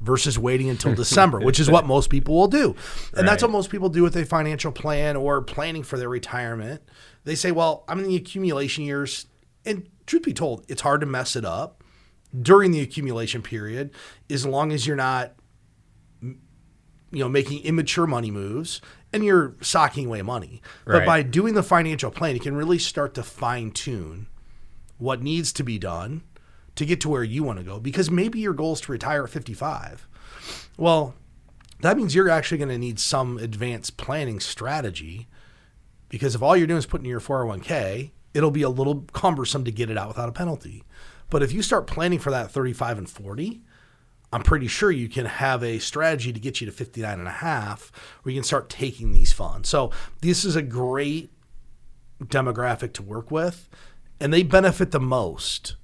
versus 0.00 0.38
waiting 0.38 0.70
until 0.70 0.94
December, 0.96 1.40
which 1.40 1.60
is 1.60 1.70
what 1.70 1.86
most 1.86 2.10
people 2.10 2.34
will 2.34 2.48
do. 2.48 2.74
And 3.16 3.26
that's 3.26 3.42
what 3.42 3.50
most 3.50 3.70
people 3.70 3.88
do 3.88 4.02
with 4.02 4.16
a 4.16 4.24
financial 4.24 4.72
plan 4.72 5.16
or 5.16 5.42
planning 5.42 5.82
for 5.82 5.98
their 5.98 6.08
retirement. 6.08 6.82
They 7.24 7.34
say, 7.34 7.52
well, 7.52 7.84
I'm 7.88 7.98
in 7.98 8.08
the 8.08 8.16
accumulation 8.16 8.84
years. 8.84 9.26
And 9.64 9.88
truth 10.06 10.22
be 10.22 10.32
told, 10.32 10.64
it's 10.68 10.82
hard 10.82 11.00
to 11.00 11.06
mess 11.06 11.34
it 11.34 11.44
up 11.44 11.82
during 12.40 12.70
the 12.70 12.80
accumulation 12.80 13.42
period 13.42 13.90
as 14.30 14.46
long 14.46 14.72
as 14.72 14.86
you're 14.86 14.96
not 14.96 15.34
you 17.10 17.20
know 17.20 17.28
making 17.28 17.62
immature 17.62 18.06
money 18.06 18.30
moves 18.30 18.80
and 19.12 19.24
you're 19.24 19.54
socking 19.60 20.06
away 20.06 20.22
money. 20.22 20.60
But 20.98 21.06
by 21.06 21.22
doing 21.22 21.54
the 21.54 21.62
financial 21.62 22.10
plan 22.10 22.34
you 22.34 22.40
can 22.40 22.56
really 22.56 22.78
start 22.78 23.14
to 23.14 23.22
fine 23.22 23.70
tune 23.70 24.26
what 24.98 25.22
needs 25.22 25.52
to 25.52 25.62
be 25.62 25.78
done 25.78 26.22
to 26.74 26.86
get 26.86 27.00
to 27.02 27.08
where 27.08 27.24
you 27.24 27.42
want 27.42 27.58
to 27.58 27.64
go 27.64 27.78
because 27.78 28.10
maybe 28.10 28.38
your 28.38 28.54
goal 28.54 28.72
is 28.72 28.80
to 28.82 28.92
retire 28.92 29.24
at 29.24 29.30
55 29.30 30.08
well 30.76 31.14
that 31.80 31.96
means 31.96 32.14
you're 32.14 32.30
actually 32.30 32.56
going 32.56 32.70
to 32.70 32.78
need 32.78 32.98
some 32.98 33.36
advanced 33.36 33.98
planning 33.98 34.40
strategy 34.40 35.26
because 36.08 36.34
if 36.34 36.42
all 36.42 36.56
you're 36.56 36.66
doing 36.66 36.78
is 36.78 36.86
putting 36.86 37.04
in 37.04 37.10
your 37.10 37.20
401k 37.20 38.10
it'll 38.36 38.50
be 38.50 38.62
a 38.62 38.68
little 38.68 39.06
cumbersome 39.14 39.64
to 39.64 39.70
get 39.72 39.88
it 39.88 39.96
out 39.96 40.08
without 40.08 40.28
a 40.28 40.32
penalty. 40.32 40.84
But 41.30 41.42
if 41.42 41.52
you 41.52 41.62
start 41.62 41.86
planning 41.86 42.18
for 42.18 42.30
that 42.30 42.50
35 42.50 42.98
and 42.98 43.08
40 43.08 43.62
I'm 44.32 44.42
pretty 44.42 44.66
sure 44.66 44.90
you 44.90 45.08
can 45.08 45.26
have 45.26 45.62
a 45.62 45.78
strategy 45.78 46.32
to 46.32 46.40
get 46.40 46.60
you 46.60 46.66
to 46.66 46.72
59 46.72 47.18
and 47.18 47.28
a 47.28 47.32
half 47.32 47.92
where 48.22 48.32
you 48.32 48.40
can 48.40 48.44
start 48.44 48.68
taking 48.68 49.12
these 49.12 49.32
funds. 49.32 49.68
So 49.68 49.90
this 50.20 50.44
is 50.44 50.56
a 50.56 50.62
great 50.62 51.32
demographic 52.22 52.92
to 52.94 53.02
work 53.02 53.30
with 53.30 53.68
and 54.20 54.32
they 54.32 54.42
benefit 54.42 54.90
the 54.90 55.00
most 55.00 55.76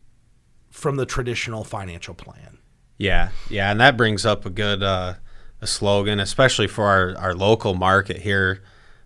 from 0.70 0.96
the 0.96 1.06
traditional 1.06 1.64
financial 1.64 2.14
plan. 2.14 2.58
Yeah, 2.98 3.30
yeah, 3.50 3.70
and 3.70 3.80
that 3.80 3.96
brings 3.96 4.24
up 4.24 4.46
a 4.46 4.50
good 4.50 4.82
uh, 4.82 5.14
a 5.60 5.66
slogan, 5.66 6.20
especially 6.20 6.66
for 6.66 6.86
our, 6.86 7.16
our 7.18 7.34
local 7.34 7.74
market 7.74 8.18
here. 8.18 8.62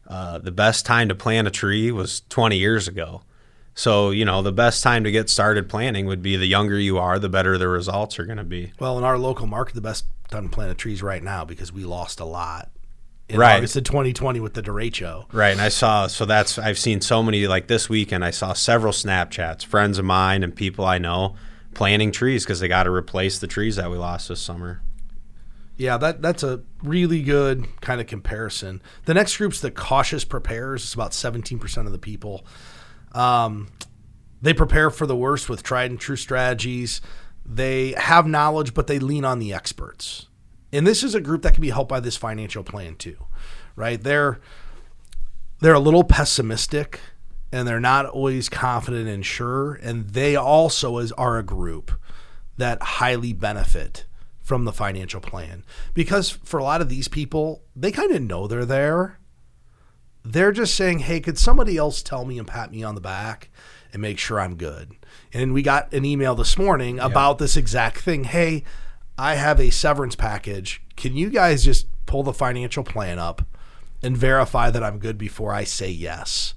Uh, 0.06 0.38
the 0.38 0.52
best 0.52 0.86
time 0.86 1.08
to 1.08 1.14
plant 1.14 1.48
a 1.48 1.50
tree 1.50 1.90
was 1.90 2.20
20 2.28 2.56
years 2.56 2.86
ago. 2.86 3.22
So, 3.78 4.10
you 4.10 4.24
know, 4.24 4.40
the 4.40 4.52
best 4.52 4.82
time 4.82 5.04
to 5.04 5.12
get 5.12 5.28
started 5.28 5.68
planting 5.68 6.06
would 6.06 6.22
be 6.22 6.34
the 6.36 6.46
younger 6.46 6.78
you 6.78 6.96
are, 6.96 7.18
the 7.18 7.28
better 7.28 7.58
the 7.58 7.68
results 7.68 8.18
are 8.18 8.24
going 8.24 8.38
to 8.38 8.44
be. 8.44 8.72
Well, 8.80 8.96
in 8.96 9.04
our 9.04 9.18
local 9.18 9.46
market, 9.46 9.74
the 9.74 9.82
best 9.82 10.06
time 10.30 10.48
to 10.48 10.54
plant 10.54 10.72
a 10.72 10.74
trees 10.74 11.02
right 11.02 11.22
now 11.22 11.44
because 11.44 11.74
we 11.74 11.84
lost 11.84 12.18
a 12.18 12.24
lot 12.24 12.70
in 13.28 13.38
Right. 13.38 13.58
August 13.58 13.76
of 13.76 13.84
2020 13.84 14.40
with 14.40 14.54
the 14.54 14.62
derecho. 14.62 15.26
Right, 15.30 15.52
and 15.52 15.60
I 15.60 15.68
saw 15.68 16.06
so 16.06 16.24
that's 16.24 16.58
I've 16.58 16.78
seen 16.78 17.02
so 17.02 17.22
many 17.22 17.46
like 17.46 17.66
this 17.66 17.88
weekend 17.88 18.24
I 18.24 18.30
saw 18.30 18.54
several 18.54 18.94
Snapchats, 18.94 19.62
friends 19.64 19.98
of 19.98 20.06
mine 20.06 20.42
and 20.42 20.56
people 20.56 20.86
I 20.86 20.96
know 20.96 21.36
planting 21.74 22.12
trees 22.12 22.44
because 22.44 22.60
they 22.60 22.68
got 22.68 22.84
to 22.84 22.90
replace 22.90 23.38
the 23.38 23.46
trees 23.46 23.76
that 23.76 23.90
we 23.90 23.98
lost 23.98 24.28
this 24.28 24.40
summer. 24.40 24.80
Yeah, 25.76 25.98
that 25.98 26.22
that's 26.22 26.42
a 26.42 26.62
really 26.82 27.22
good 27.22 27.66
kind 27.82 28.00
of 28.00 28.06
comparison. 28.06 28.80
The 29.04 29.12
next 29.12 29.36
group's 29.36 29.60
the 29.60 29.70
cautious 29.70 30.24
preparers. 30.24 30.84
It's 30.84 30.94
about 30.94 31.10
17% 31.10 31.84
of 31.84 31.92
the 31.92 31.98
people. 31.98 32.46
Um, 33.16 33.68
they 34.42 34.52
prepare 34.52 34.90
for 34.90 35.06
the 35.06 35.16
worst 35.16 35.48
with 35.48 35.62
tried 35.62 35.90
and 35.90 35.98
true 35.98 36.16
strategies. 36.16 37.00
They 37.44 37.92
have 37.92 38.26
knowledge, 38.26 38.74
but 38.74 38.86
they 38.86 38.98
lean 38.98 39.24
on 39.24 39.38
the 39.38 39.52
experts. 39.52 40.26
And 40.72 40.86
this 40.86 41.02
is 41.02 41.14
a 41.14 41.20
group 41.20 41.42
that 41.42 41.54
can 41.54 41.62
be 41.62 41.70
helped 41.70 41.88
by 41.88 42.00
this 42.00 42.16
financial 42.16 42.62
plan 42.62 42.96
too, 42.96 43.16
right? 43.74 44.02
They're 44.02 44.40
they're 45.60 45.74
a 45.74 45.80
little 45.80 46.04
pessimistic 46.04 47.00
and 47.50 47.66
they're 47.66 47.80
not 47.80 48.06
always 48.06 48.48
confident 48.48 49.08
and 49.08 49.24
sure. 49.24 49.74
And 49.74 50.10
they 50.10 50.36
also 50.36 50.98
is 50.98 51.12
are 51.12 51.38
a 51.38 51.42
group 51.42 51.92
that 52.58 52.82
highly 52.82 53.32
benefit 53.32 54.04
from 54.40 54.64
the 54.64 54.72
financial 54.72 55.20
plan 55.20 55.64
because 55.94 56.30
for 56.30 56.58
a 56.58 56.64
lot 56.64 56.80
of 56.80 56.88
these 56.88 57.08
people, 57.08 57.62
they 57.74 57.90
kind 57.90 58.12
of 58.12 58.22
know 58.22 58.46
they're 58.46 58.64
there. 58.64 59.18
They're 60.32 60.52
just 60.52 60.74
saying, 60.74 61.00
"Hey, 61.00 61.20
could 61.20 61.38
somebody 61.38 61.76
else 61.76 62.02
tell 62.02 62.24
me 62.24 62.38
and 62.38 62.48
pat 62.48 62.72
me 62.72 62.82
on 62.82 62.94
the 62.94 63.00
back 63.00 63.48
and 63.92 64.02
make 64.02 64.18
sure 64.18 64.40
I'm 64.40 64.56
good?" 64.56 64.92
And 65.32 65.52
we 65.52 65.62
got 65.62 65.92
an 65.92 66.04
email 66.04 66.34
this 66.34 66.58
morning 66.58 66.98
about 66.98 67.38
this 67.38 67.56
exact 67.56 67.98
thing. 67.98 68.24
Hey, 68.24 68.64
I 69.16 69.36
have 69.36 69.60
a 69.60 69.70
severance 69.70 70.16
package. 70.16 70.82
Can 70.96 71.16
you 71.16 71.30
guys 71.30 71.64
just 71.64 71.86
pull 72.06 72.22
the 72.22 72.32
financial 72.32 72.82
plan 72.82 73.18
up 73.18 73.42
and 74.02 74.16
verify 74.16 74.70
that 74.70 74.82
I'm 74.82 74.98
good 74.98 75.16
before 75.16 75.52
I 75.52 75.64
say 75.64 75.90
yes? 75.90 76.54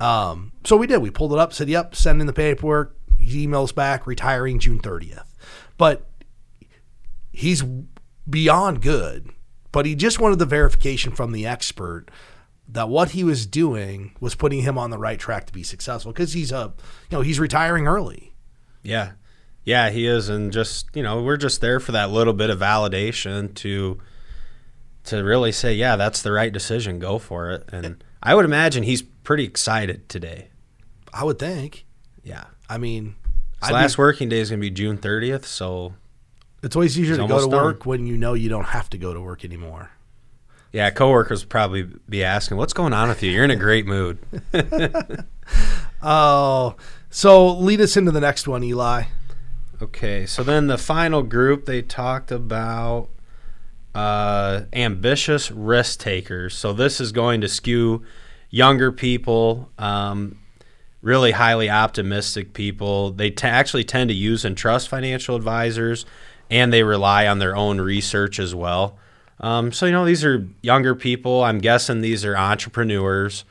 Um, 0.00 0.52
so 0.64 0.76
we 0.76 0.86
did. 0.86 0.98
We 0.98 1.10
pulled 1.10 1.32
it 1.32 1.38
up, 1.38 1.52
said, 1.52 1.68
"Yep, 1.68 1.94
send 1.94 2.20
in 2.20 2.26
the 2.26 2.32
paperwork." 2.32 2.96
Emails 3.20 3.74
back, 3.74 4.06
retiring 4.06 4.58
June 4.58 4.78
30th. 4.78 5.34
But 5.76 6.08
he's 7.32 7.62
beyond 8.28 8.80
good. 8.80 9.30
But 9.72 9.84
he 9.84 9.94
just 9.94 10.18
wanted 10.18 10.38
the 10.38 10.46
verification 10.46 11.12
from 11.12 11.32
the 11.32 11.46
expert 11.46 12.10
that 12.68 12.88
what 12.88 13.10
he 13.10 13.24
was 13.24 13.46
doing 13.46 14.14
was 14.20 14.34
putting 14.34 14.62
him 14.62 14.76
on 14.76 14.90
the 14.90 14.98
right 14.98 15.18
track 15.18 15.46
to 15.46 15.52
be 15.52 15.62
successful 15.62 16.12
because 16.12 16.32
he's 16.34 16.52
a, 16.52 16.72
you 17.10 17.16
know, 17.16 17.22
he's 17.22 17.40
retiring 17.40 17.86
early. 17.86 18.34
Yeah. 18.82 19.12
Yeah, 19.64 19.90
he 19.90 20.06
is 20.06 20.28
and 20.28 20.52
just, 20.52 20.88
you 20.94 21.02
know, 21.02 21.22
we're 21.22 21.36
just 21.36 21.60
there 21.60 21.80
for 21.80 21.92
that 21.92 22.10
little 22.10 22.32
bit 22.32 22.50
of 22.50 22.58
validation 22.58 23.54
to 23.56 23.98
to 25.04 25.22
really 25.24 25.52
say, 25.52 25.72
yeah, 25.74 25.96
that's 25.96 26.20
the 26.22 26.32
right 26.32 26.52
decision, 26.52 26.98
go 26.98 27.18
for 27.18 27.50
it. 27.50 27.64
And 27.72 28.04
I 28.22 28.34
would 28.34 28.44
imagine 28.44 28.82
he's 28.82 29.00
pretty 29.00 29.44
excited 29.44 30.08
today. 30.08 30.48
I 31.14 31.24
would 31.24 31.38
think. 31.38 31.86
Yeah. 32.22 32.44
I 32.68 32.76
mean, 32.76 33.14
His 33.62 33.70
I'd 33.70 33.72
last 33.72 33.96
be- 33.96 34.00
working 34.02 34.28
day 34.28 34.40
is 34.40 34.50
going 34.50 34.60
to 34.60 34.66
be 34.66 34.70
June 34.70 34.98
30th, 34.98 35.44
so 35.46 35.94
it's 36.62 36.76
always 36.76 36.98
easier 36.98 37.16
to 37.16 37.26
go 37.26 37.42
to 37.42 37.50
done. 37.50 37.64
work 37.64 37.86
when 37.86 38.06
you 38.06 38.18
know 38.18 38.34
you 38.34 38.50
don't 38.50 38.64
have 38.66 38.90
to 38.90 38.98
go 38.98 39.14
to 39.14 39.20
work 39.20 39.44
anymore. 39.44 39.90
Yeah, 40.72 40.90
coworkers 40.90 41.42
would 41.42 41.50
probably 41.50 41.88
be 42.08 42.22
asking, 42.24 42.56
"What's 42.56 42.72
going 42.72 42.92
on 42.92 43.08
with 43.08 43.22
you? 43.22 43.30
You're 43.30 43.44
in 43.44 43.50
a 43.50 43.56
great 43.56 43.86
mood." 43.86 44.18
Oh, 46.02 46.76
so 47.10 47.54
lead 47.54 47.80
us 47.80 47.96
into 47.96 48.12
the 48.12 48.20
next 48.20 48.46
one, 48.46 48.62
Eli. 48.62 49.04
Okay, 49.82 50.26
so 50.26 50.42
then 50.42 50.66
the 50.66 50.78
final 50.78 51.22
group 51.22 51.64
they 51.64 51.82
talked 51.82 52.30
about 52.30 53.08
uh, 53.94 54.62
ambitious 54.72 55.50
risk 55.50 56.00
takers. 56.00 56.56
So 56.56 56.72
this 56.72 57.00
is 57.00 57.12
going 57.12 57.40
to 57.40 57.48
skew 57.48 58.04
younger 58.50 58.92
people, 58.92 59.70
um, 59.78 60.38
really 61.02 61.32
highly 61.32 61.70
optimistic 61.70 62.52
people. 62.54 63.10
They 63.10 63.30
t- 63.30 63.46
actually 63.46 63.84
tend 63.84 64.10
to 64.10 64.14
use 64.14 64.44
and 64.44 64.56
trust 64.56 64.88
financial 64.88 65.36
advisors, 65.36 66.06
and 66.50 66.72
they 66.72 66.82
rely 66.82 67.26
on 67.26 67.38
their 67.38 67.56
own 67.56 67.80
research 67.80 68.38
as 68.38 68.54
well. 68.54 68.98
Um, 69.40 69.72
so 69.72 69.86
you 69.86 69.92
know 69.92 70.04
these 70.04 70.24
are 70.24 70.46
younger 70.62 70.94
people. 70.94 71.44
I'm 71.44 71.58
guessing 71.58 72.00
these 72.00 72.24
are 72.24 72.36
entrepreneurs. 72.36 73.44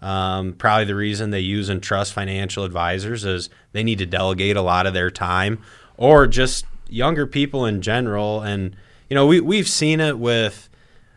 Um, 0.00 0.54
probably 0.54 0.84
the 0.84 0.94
reason 0.94 1.30
they 1.30 1.40
use 1.40 1.68
and 1.68 1.82
trust 1.82 2.12
financial 2.12 2.64
advisors 2.64 3.24
is 3.24 3.50
they 3.72 3.84
need 3.84 3.98
to 3.98 4.06
delegate 4.06 4.56
a 4.56 4.62
lot 4.62 4.86
of 4.86 4.94
their 4.94 5.10
time, 5.10 5.62
or 5.96 6.26
just 6.26 6.64
younger 6.88 7.26
people 7.26 7.66
in 7.66 7.82
general. 7.82 8.40
And 8.42 8.76
you 9.08 9.14
know, 9.14 9.26
we 9.26 9.40
we've 9.40 9.68
seen 9.68 10.00
it 10.00 10.18
with, 10.18 10.68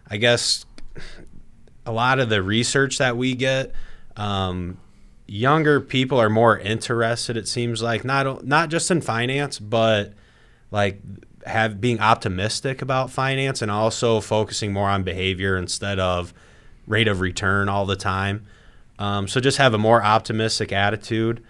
I 0.08 0.17
guess, 0.17 0.65
a 1.86 1.91
lot 1.91 2.20
of 2.20 2.29
the 2.29 2.41
research 2.41 2.98
that 2.98 3.17
we 3.17 3.36
get. 3.36 3.74
Um, 4.17 4.77
younger 5.27 5.82
people 5.82 6.20
are 6.20 6.29
more 6.29 6.58
interested. 6.58 7.38
It 7.38 7.48
seems 7.48 7.82
like 7.82 8.03
not 8.03 8.46
not 8.46 8.70
just 8.70 8.92
in 8.92 9.01
finance, 9.01 9.59
but 9.59 10.14
like 10.72 11.01
have 11.46 11.79
being 11.79 12.00
optimistic 12.00 12.81
about 12.81 13.12
finance 13.12 13.62
and 13.62 13.72
also 13.72 14.20
focusing 14.20 14.74
more 14.74 14.90
on 14.90 15.03
behavior 15.03 15.58
instead 15.58 16.00
of 16.00 16.34
rate 16.88 17.08
of 17.08 17.20
return 17.20 17.70
all 17.70 17.86
the 17.86 17.96
time. 17.96 18.46
Um, 18.98 19.27
so 19.27 19.40
just 19.40 19.58
have 19.58 19.74
a 19.74 19.77
more 19.77 20.03
optimistic 20.03 20.72
attitude. 20.72 21.44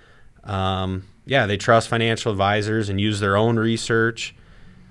Um, 0.43 1.05
yeah, 1.25 1.45
they 1.45 1.57
trust 1.57 1.87
financial 1.87 2.31
advisors 2.31 2.89
and 2.89 2.99
use 2.99 3.19
their 3.19 3.35
own 3.35 3.57
research, 3.57 4.35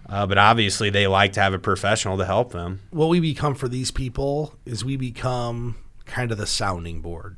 uh, 0.08 0.26
but 0.26 0.38
obviously 0.38 0.90
they 0.90 1.06
like 1.06 1.32
to 1.34 1.40
have 1.40 1.54
a 1.54 1.58
professional 1.58 2.18
to 2.18 2.24
help 2.24 2.52
them. 2.52 2.80
what 2.90 3.08
we 3.08 3.20
become 3.20 3.54
for 3.54 3.68
these 3.68 3.90
people 3.90 4.54
is 4.64 4.84
we 4.84 4.96
become 4.96 5.76
kind 6.06 6.32
of 6.32 6.38
the 6.38 6.46
sounding 6.46 7.00
board. 7.00 7.36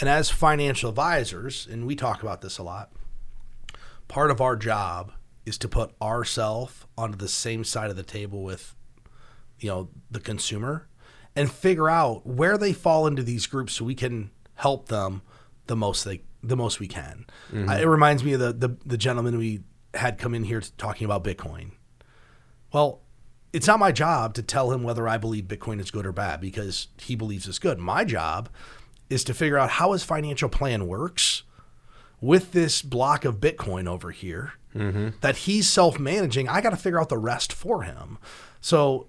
And 0.00 0.08
as 0.08 0.30
financial 0.30 0.90
advisors, 0.90 1.66
and 1.70 1.86
we 1.86 1.96
talk 1.96 2.22
about 2.22 2.40
this 2.40 2.58
a 2.58 2.62
lot, 2.62 2.92
part 4.06 4.30
of 4.30 4.40
our 4.40 4.56
job 4.56 5.12
is 5.48 5.58
to 5.58 5.68
put 5.68 5.90
ourselves 6.00 6.84
onto 6.96 7.16
the 7.16 7.28
same 7.28 7.64
side 7.64 7.90
of 7.90 7.96
the 7.96 8.02
table 8.02 8.42
with 8.42 8.76
you 9.58 9.68
know 9.68 9.88
the 10.10 10.20
consumer 10.20 10.86
and 11.34 11.50
figure 11.50 11.88
out 11.88 12.26
where 12.26 12.58
they 12.58 12.72
fall 12.72 13.06
into 13.06 13.22
these 13.22 13.46
groups 13.46 13.74
so 13.74 13.84
we 13.84 13.94
can 13.94 14.30
help 14.54 14.88
them 14.88 15.22
the 15.66 15.76
most 15.76 16.04
they 16.04 16.22
the 16.42 16.56
most 16.56 16.78
we 16.78 16.86
can. 16.86 17.26
Uh, 17.68 17.72
it 17.72 17.86
reminds 17.86 18.22
me 18.22 18.34
of 18.34 18.40
the, 18.40 18.52
the 18.52 18.76
the 18.86 18.98
gentleman 18.98 19.38
we 19.38 19.62
had 19.94 20.18
come 20.18 20.34
in 20.34 20.44
here 20.44 20.62
talking 20.76 21.04
about 21.04 21.24
Bitcoin. 21.24 21.72
Well, 22.72 23.00
it's 23.52 23.66
not 23.66 23.78
my 23.78 23.92
job 23.92 24.34
to 24.34 24.42
tell 24.42 24.70
him 24.72 24.82
whether 24.82 25.08
I 25.08 25.16
believe 25.16 25.44
Bitcoin 25.44 25.80
is 25.80 25.90
good 25.90 26.06
or 26.06 26.12
bad 26.12 26.40
because 26.40 26.88
he 27.00 27.14
believes 27.16 27.48
it's 27.48 27.58
good. 27.58 27.78
My 27.78 28.04
job 28.04 28.50
is 29.08 29.24
to 29.24 29.34
figure 29.34 29.56
out 29.56 29.70
how 29.70 29.92
his 29.92 30.04
financial 30.04 30.50
plan 30.50 30.86
works 30.86 31.44
with 32.20 32.52
this 32.52 32.82
block 32.82 33.24
of 33.24 33.40
Bitcoin 33.40 33.86
over 33.86 34.10
here 34.10 34.54
Mm-hmm. 34.78 35.08
that 35.20 35.38
he's 35.38 35.68
self 35.68 35.98
managing. 35.98 36.48
I 36.48 36.60
got 36.60 36.70
to 36.70 36.76
figure 36.76 37.00
out 37.00 37.08
the 37.08 37.18
rest 37.18 37.52
for 37.52 37.82
him. 37.82 38.18
So 38.60 39.08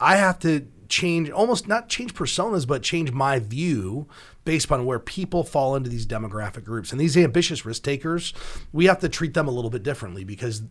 I 0.00 0.16
have 0.16 0.38
to 0.40 0.66
change, 0.88 1.30
almost 1.30 1.66
not 1.68 1.88
change 1.88 2.14
personas, 2.14 2.66
but 2.66 2.82
change 2.82 3.12
my 3.12 3.38
view 3.38 4.06
based 4.44 4.70
on 4.70 4.84
where 4.84 4.98
people 4.98 5.42
fall 5.42 5.74
into 5.74 5.88
these 5.88 6.06
demographic 6.06 6.64
groups. 6.64 6.92
And 6.92 7.00
these 7.00 7.16
ambitious 7.16 7.64
risk 7.64 7.82
takers, 7.82 8.34
we 8.72 8.86
have 8.86 9.00
to 9.00 9.08
treat 9.08 9.34
them 9.34 9.48
a 9.48 9.50
little 9.50 9.70
bit 9.70 9.82
differently 9.82 10.24
because 10.24 10.62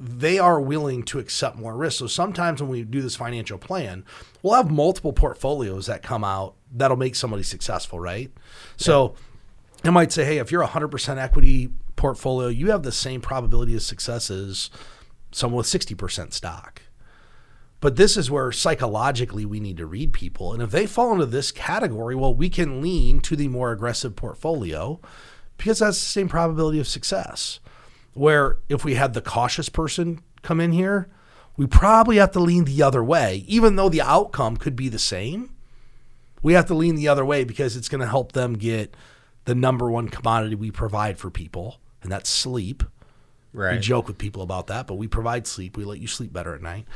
they 0.00 0.38
are 0.38 0.60
willing 0.60 1.04
to 1.04 1.20
accept 1.20 1.56
more 1.56 1.76
risk. 1.76 1.98
So 1.98 2.08
sometimes 2.08 2.60
when 2.60 2.70
we 2.70 2.82
do 2.82 3.00
this 3.00 3.14
financial 3.14 3.56
plan, 3.56 4.04
we'll 4.42 4.54
have 4.54 4.70
multiple 4.70 5.12
portfolios 5.12 5.86
that 5.86 6.02
come 6.02 6.24
out 6.24 6.54
that'll 6.72 6.96
make 6.96 7.14
somebody 7.14 7.44
successful, 7.44 8.00
right? 8.00 8.32
So 8.76 9.14
I 9.84 9.90
might 9.90 10.10
say, 10.10 10.24
hey, 10.24 10.38
if 10.38 10.50
you're 10.50 10.62
a 10.62 10.68
100% 10.68 11.18
equity 11.18 11.70
portfolio, 12.02 12.48
you 12.48 12.72
have 12.72 12.82
the 12.82 12.90
same 12.90 13.20
probability 13.20 13.76
of 13.76 13.82
success 13.82 14.28
as 14.28 14.70
someone 15.30 15.58
with 15.58 15.68
60% 15.68 16.32
stock. 16.32 16.82
But 17.80 17.94
this 17.94 18.16
is 18.16 18.28
where 18.28 18.50
psychologically 18.50 19.46
we 19.46 19.60
need 19.60 19.76
to 19.76 19.86
read 19.86 20.12
people. 20.12 20.52
And 20.52 20.60
if 20.60 20.72
they 20.72 20.86
fall 20.86 21.12
into 21.12 21.26
this 21.26 21.52
category, 21.52 22.16
well, 22.16 22.34
we 22.34 22.50
can 22.50 22.82
lean 22.82 23.20
to 23.20 23.36
the 23.36 23.46
more 23.46 23.70
aggressive 23.70 24.16
portfolio 24.16 25.00
because 25.56 25.78
that's 25.78 26.00
the 26.00 26.04
same 26.04 26.28
probability 26.28 26.80
of 26.80 26.88
success. 26.88 27.60
Where 28.14 28.58
if 28.68 28.84
we 28.84 28.94
had 28.94 29.14
the 29.14 29.22
cautious 29.22 29.68
person 29.68 30.22
come 30.42 30.60
in 30.60 30.72
here, 30.72 31.08
we 31.56 31.68
probably 31.68 32.16
have 32.16 32.32
to 32.32 32.40
lean 32.40 32.64
the 32.64 32.82
other 32.82 33.04
way, 33.04 33.44
even 33.46 33.76
though 33.76 33.88
the 33.88 34.02
outcome 34.02 34.56
could 34.56 34.74
be 34.74 34.88
the 34.88 34.98
same. 34.98 35.54
We 36.42 36.54
have 36.54 36.66
to 36.66 36.74
lean 36.74 36.96
the 36.96 37.06
other 37.06 37.24
way 37.24 37.44
because 37.44 37.76
it's 37.76 37.88
going 37.88 38.00
to 38.00 38.08
help 38.08 38.32
them 38.32 38.54
get 38.54 38.96
the 39.44 39.54
number 39.54 39.88
one 39.88 40.08
commodity 40.08 40.56
we 40.56 40.72
provide 40.72 41.16
for 41.16 41.30
people, 41.30 41.78
and 42.02 42.10
that's 42.10 42.30
sleep. 42.30 42.82
We 43.74 43.80
joke 43.80 44.08
with 44.08 44.18
people 44.18 44.42
about 44.42 44.66
that, 44.68 44.86
but 44.86 44.94
we 44.94 45.06
provide 45.06 45.46
sleep. 45.46 45.76
We 45.76 45.84
let 45.84 45.98
you 45.98 46.06
sleep 46.06 46.32
better 46.32 46.54
at 46.54 46.62
night. 46.62 46.86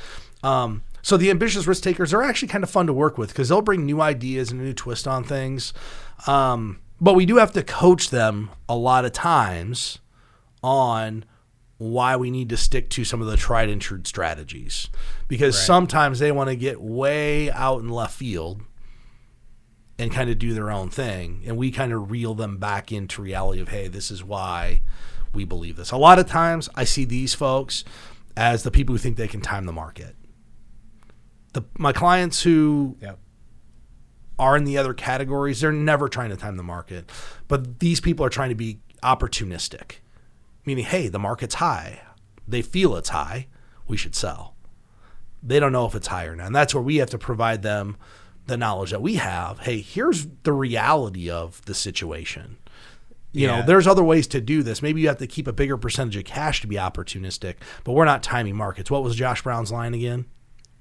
Um, 0.42 0.82
so 1.02 1.16
the 1.16 1.30
ambitious 1.30 1.66
risk 1.66 1.82
takers 1.82 2.14
are 2.14 2.22
actually 2.22 2.48
kind 2.48 2.64
of 2.64 2.70
fun 2.70 2.86
to 2.86 2.92
work 2.92 3.18
with 3.18 3.28
because 3.28 3.48
they'll 3.48 3.62
bring 3.62 3.84
new 3.84 4.00
ideas 4.00 4.50
and 4.50 4.60
a 4.60 4.64
new 4.64 4.72
twist 4.72 5.06
on 5.06 5.22
things. 5.22 5.72
Um, 6.26 6.80
but 7.00 7.14
we 7.14 7.26
do 7.26 7.36
have 7.36 7.52
to 7.52 7.62
coach 7.62 8.10
them 8.10 8.50
a 8.68 8.76
lot 8.76 9.04
of 9.04 9.12
times 9.12 9.98
on 10.62 11.24
why 11.78 12.16
we 12.16 12.30
need 12.30 12.48
to 12.48 12.56
stick 12.56 12.88
to 12.90 13.04
some 13.04 13.20
of 13.20 13.26
the 13.26 13.36
tried 13.36 13.68
and 13.68 13.82
true 13.82 14.00
strategies 14.04 14.88
because 15.28 15.54
sometimes 15.66 16.18
they 16.18 16.32
want 16.32 16.48
to 16.48 16.56
get 16.56 16.80
way 16.80 17.50
out 17.50 17.82
in 17.82 17.88
left 17.90 18.14
field 18.14 18.62
and 19.98 20.12
kind 20.12 20.28
of 20.28 20.38
do 20.38 20.52
their 20.52 20.70
own 20.70 20.90
thing 20.90 21.42
and 21.46 21.56
we 21.56 21.70
kind 21.70 21.92
of 21.92 22.10
reel 22.10 22.34
them 22.34 22.58
back 22.58 22.92
into 22.92 23.22
reality 23.22 23.60
of 23.60 23.68
hey 23.68 23.88
this 23.88 24.10
is 24.10 24.22
why 24.22 24.82
we 25.32 25.44
believe 25.44 25.76
this. 25.76 25.90
A 25.90 25.96
lot 25.96 26.18
of 26.18 26.26
times 26.26 26.68
i 26.74 26.84
see 26.84 27.04
these 27.04 27.34
folks 27.34 27.84
as 28.36 28.62
the 28.62 28.70
people 28.70 28.94
who 28.94 28.98
think 28.98 29.16
they 29.16 29.28
can 29.28 29.40
time 29.40 29.64
the 29.64 29.72
market. 29.72 30.14
The 31.54 31.64
my 31.78 31.92
clients 31.92 32.42
who 32.42 32.96
Yep. 33.00 33.18
are 34.38 34.56
in 34.56 34.64
the 34.64 34.76
other 34.76 34.92
categories 34.92 35.60
they're 35.60 35.72
never 35.72 36.08
trying 36.08 36.30
to 36.30 36.36
time 36.36 36.56
the 36.56 36.62
market 36.62 37.10
but 37.48 37.80
these 37.80 38.00
people 38.00 38.24
are 38.26 38.30
trying 38.30 38.50
to 38.50 38.54
be 38.54 38.80
opportunistic 39.02 39.96
meaning 40.66 40.84
hey 40.84 41.08
the 41.08 41.18
market's 41.18 41.54
high. 41.56 42.00
They 42.48 42.62
feel 42.62 42.94
it's 42.96 43.08
high. 43.08 43.48
We 43.88 43.96
should 43.96 44.14
sell. 44.14 44.54
They 45.42 45.58
don't 45.58 45.72
know 45.72 45.86
if 45.86 45.94
it's 45.94 46.08
high 46.08 46.26
or 46.26 46.36
not 46.36 46.48
and 46.48 46.56
that's 46.56 46.74
where 46.74 46.82
we 46.82 46.96
have 46.96 47.10
to 47.10 47.18
provide 47.18 47.62
them 47.62 47.96
the 48.46 48.56
knowledge 48.56 48.90
that 48.90 49.02
we 49.02 49.14
have 49.14 49.58
hey 49.60 49.80
here's 49.80 50.26
the 50.44 50.52
reality 50.52 51.28
of 51.30 51.64
the 51.66 51.74
situation 51.74 52.56
You 53.32 53.46
Yeah. 53.48 53.60
know, 53.60 53.66
there's 53.66 53.86
other 53.86 54.02
ways 54.04 54.26
to 54.28 54.40
do 54.40 54.62
this. 54.62 54.80
Maybe 54.80 55.02
you 55.02 55.08
have 55.08 55.18
to 55.18 55.26
keep 55.26 55.46
a 55.46 55.52
bigger 55.52 55.76
percentage 55.76 56.16
of 56.16 56.24
cash 56.24 56.60
to 56.62 56.66
be 56.66 56.76
opportunistic, 56.76 57.56
but 57.84 57.92
we're 57.92 58.06
not 58.06 58.22
timing 58.22 58.56
markets. 58.56 58.90
What 58.90 59.02
was 59.02 59.14
Josh 59.14 59.42
Brown's 59.42 59.70
line 59.70 59.92
again? 59.92 60.24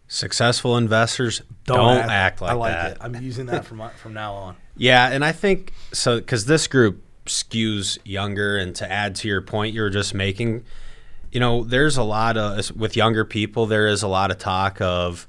Successful 0.07 0.77
investors 0.77 1.41
don't, 1.65 1.97
act, 1.97 2.39
like 2.39 2.51
I 2.51 2.53
like 2.53 2.73
that. 2.73 2.91
it. 2.93 2.97
I'm 3.01 3.15
using 3.21 3.47
that 3.47 3.65
from 3.65 3.81
from 3.97 4.13
now 4.13 4.33
on. 4.35 4.55
Yeah, 4.77 5.09
and 5.09 5.25
I 5.25 5.31
think 5.31 5.73
so 5.91 6.19
because 6.19 6.45
this 6.45 6.67
group 6.67 7.01
skews 7.25 7.97
younger, 8.05 8.55
and 8.55 8.75
to 8.75 8.89
add 8.89 9.15
to 9.15 9.27
your 9.27 9.41
point 9.41 9.73
you 9.73 9.81
were 9.81 9.89
just 9.89 10.13
making, 10.13 10.63
you 11.31 11.39
know, 11.39 11.63
there's 11.63 11.97
a 11.97 12.03
lot 12.03 12.37
of 12.37 12.71
with 12.77 12.95
younger 12.95 13.25
people. 13.25 13.65
There 13.65 13.87
is 13.87 14.03
a 14.03 14.07
lot 14.07 14.29
of 14.31 14.37
talk 14.37 14.79
of 14.79 15.27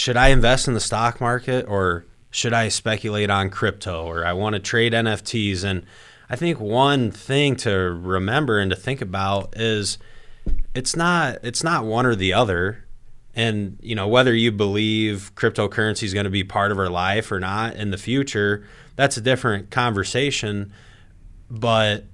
should 0.00 0.16
I 0.16 0.28
invest 0.28 0.66
in 0.66 0.72
the 0.72 0.80
stock 0.80 1.20
market 1.20 1.66
or 1.68 2.06
should 2.30 2.54
I 2.54 2.68
speculate 2.68 3.28
on 3.28 3.50
crypto 3.50 4.06
or 4.06 4.24
I 4.24 4.32
want 4.32 4.54
to 4.54 4.58
trade 4.58 4.94
NFTs 4.94 5.62
and 5.62 5.84
I 6.30 6.36
think 6.36 6.58
one 6.58 7.10
thing 7.10 7.54
to 7.56 7.70
remember 7.70 8.58
and 8.58 8.70
to 8.70 8.76
think 8.76 9.02
about 9.02 9.54
is 9.56 9.98
it's 10.74 10.96
not 10.96 11.38
it's 11.42 11.62
not 11.62 11.84
one 11.84 12.06
or 12.06 12.14
the 12.14 12.32
other. 12.32 12.86
And 13.34 13.78
you 13.82 13.94
know 13.94 14.08
whether 14.08 14.34
you 14.34 14.50
believe 14.50 15.32
cryptocurrency 15.34 16.04
is 16.04 16.14
going 16.14 16.24
to 16.24 16.30
be 16.30 16.44
part 16.44 16.72
of 16.72 16.78
our 16.78 16.88
life 16.88 17.30
or 17.30 17.38
not 17.38 17.76
in 17.76 17.90
the 17.90 17.98
future 17.98 18.64
that's 18.96 19.18
a 19.18 19.20
different 19.20 19.70
conversation. 19.70 20.72
But 21.50 22.04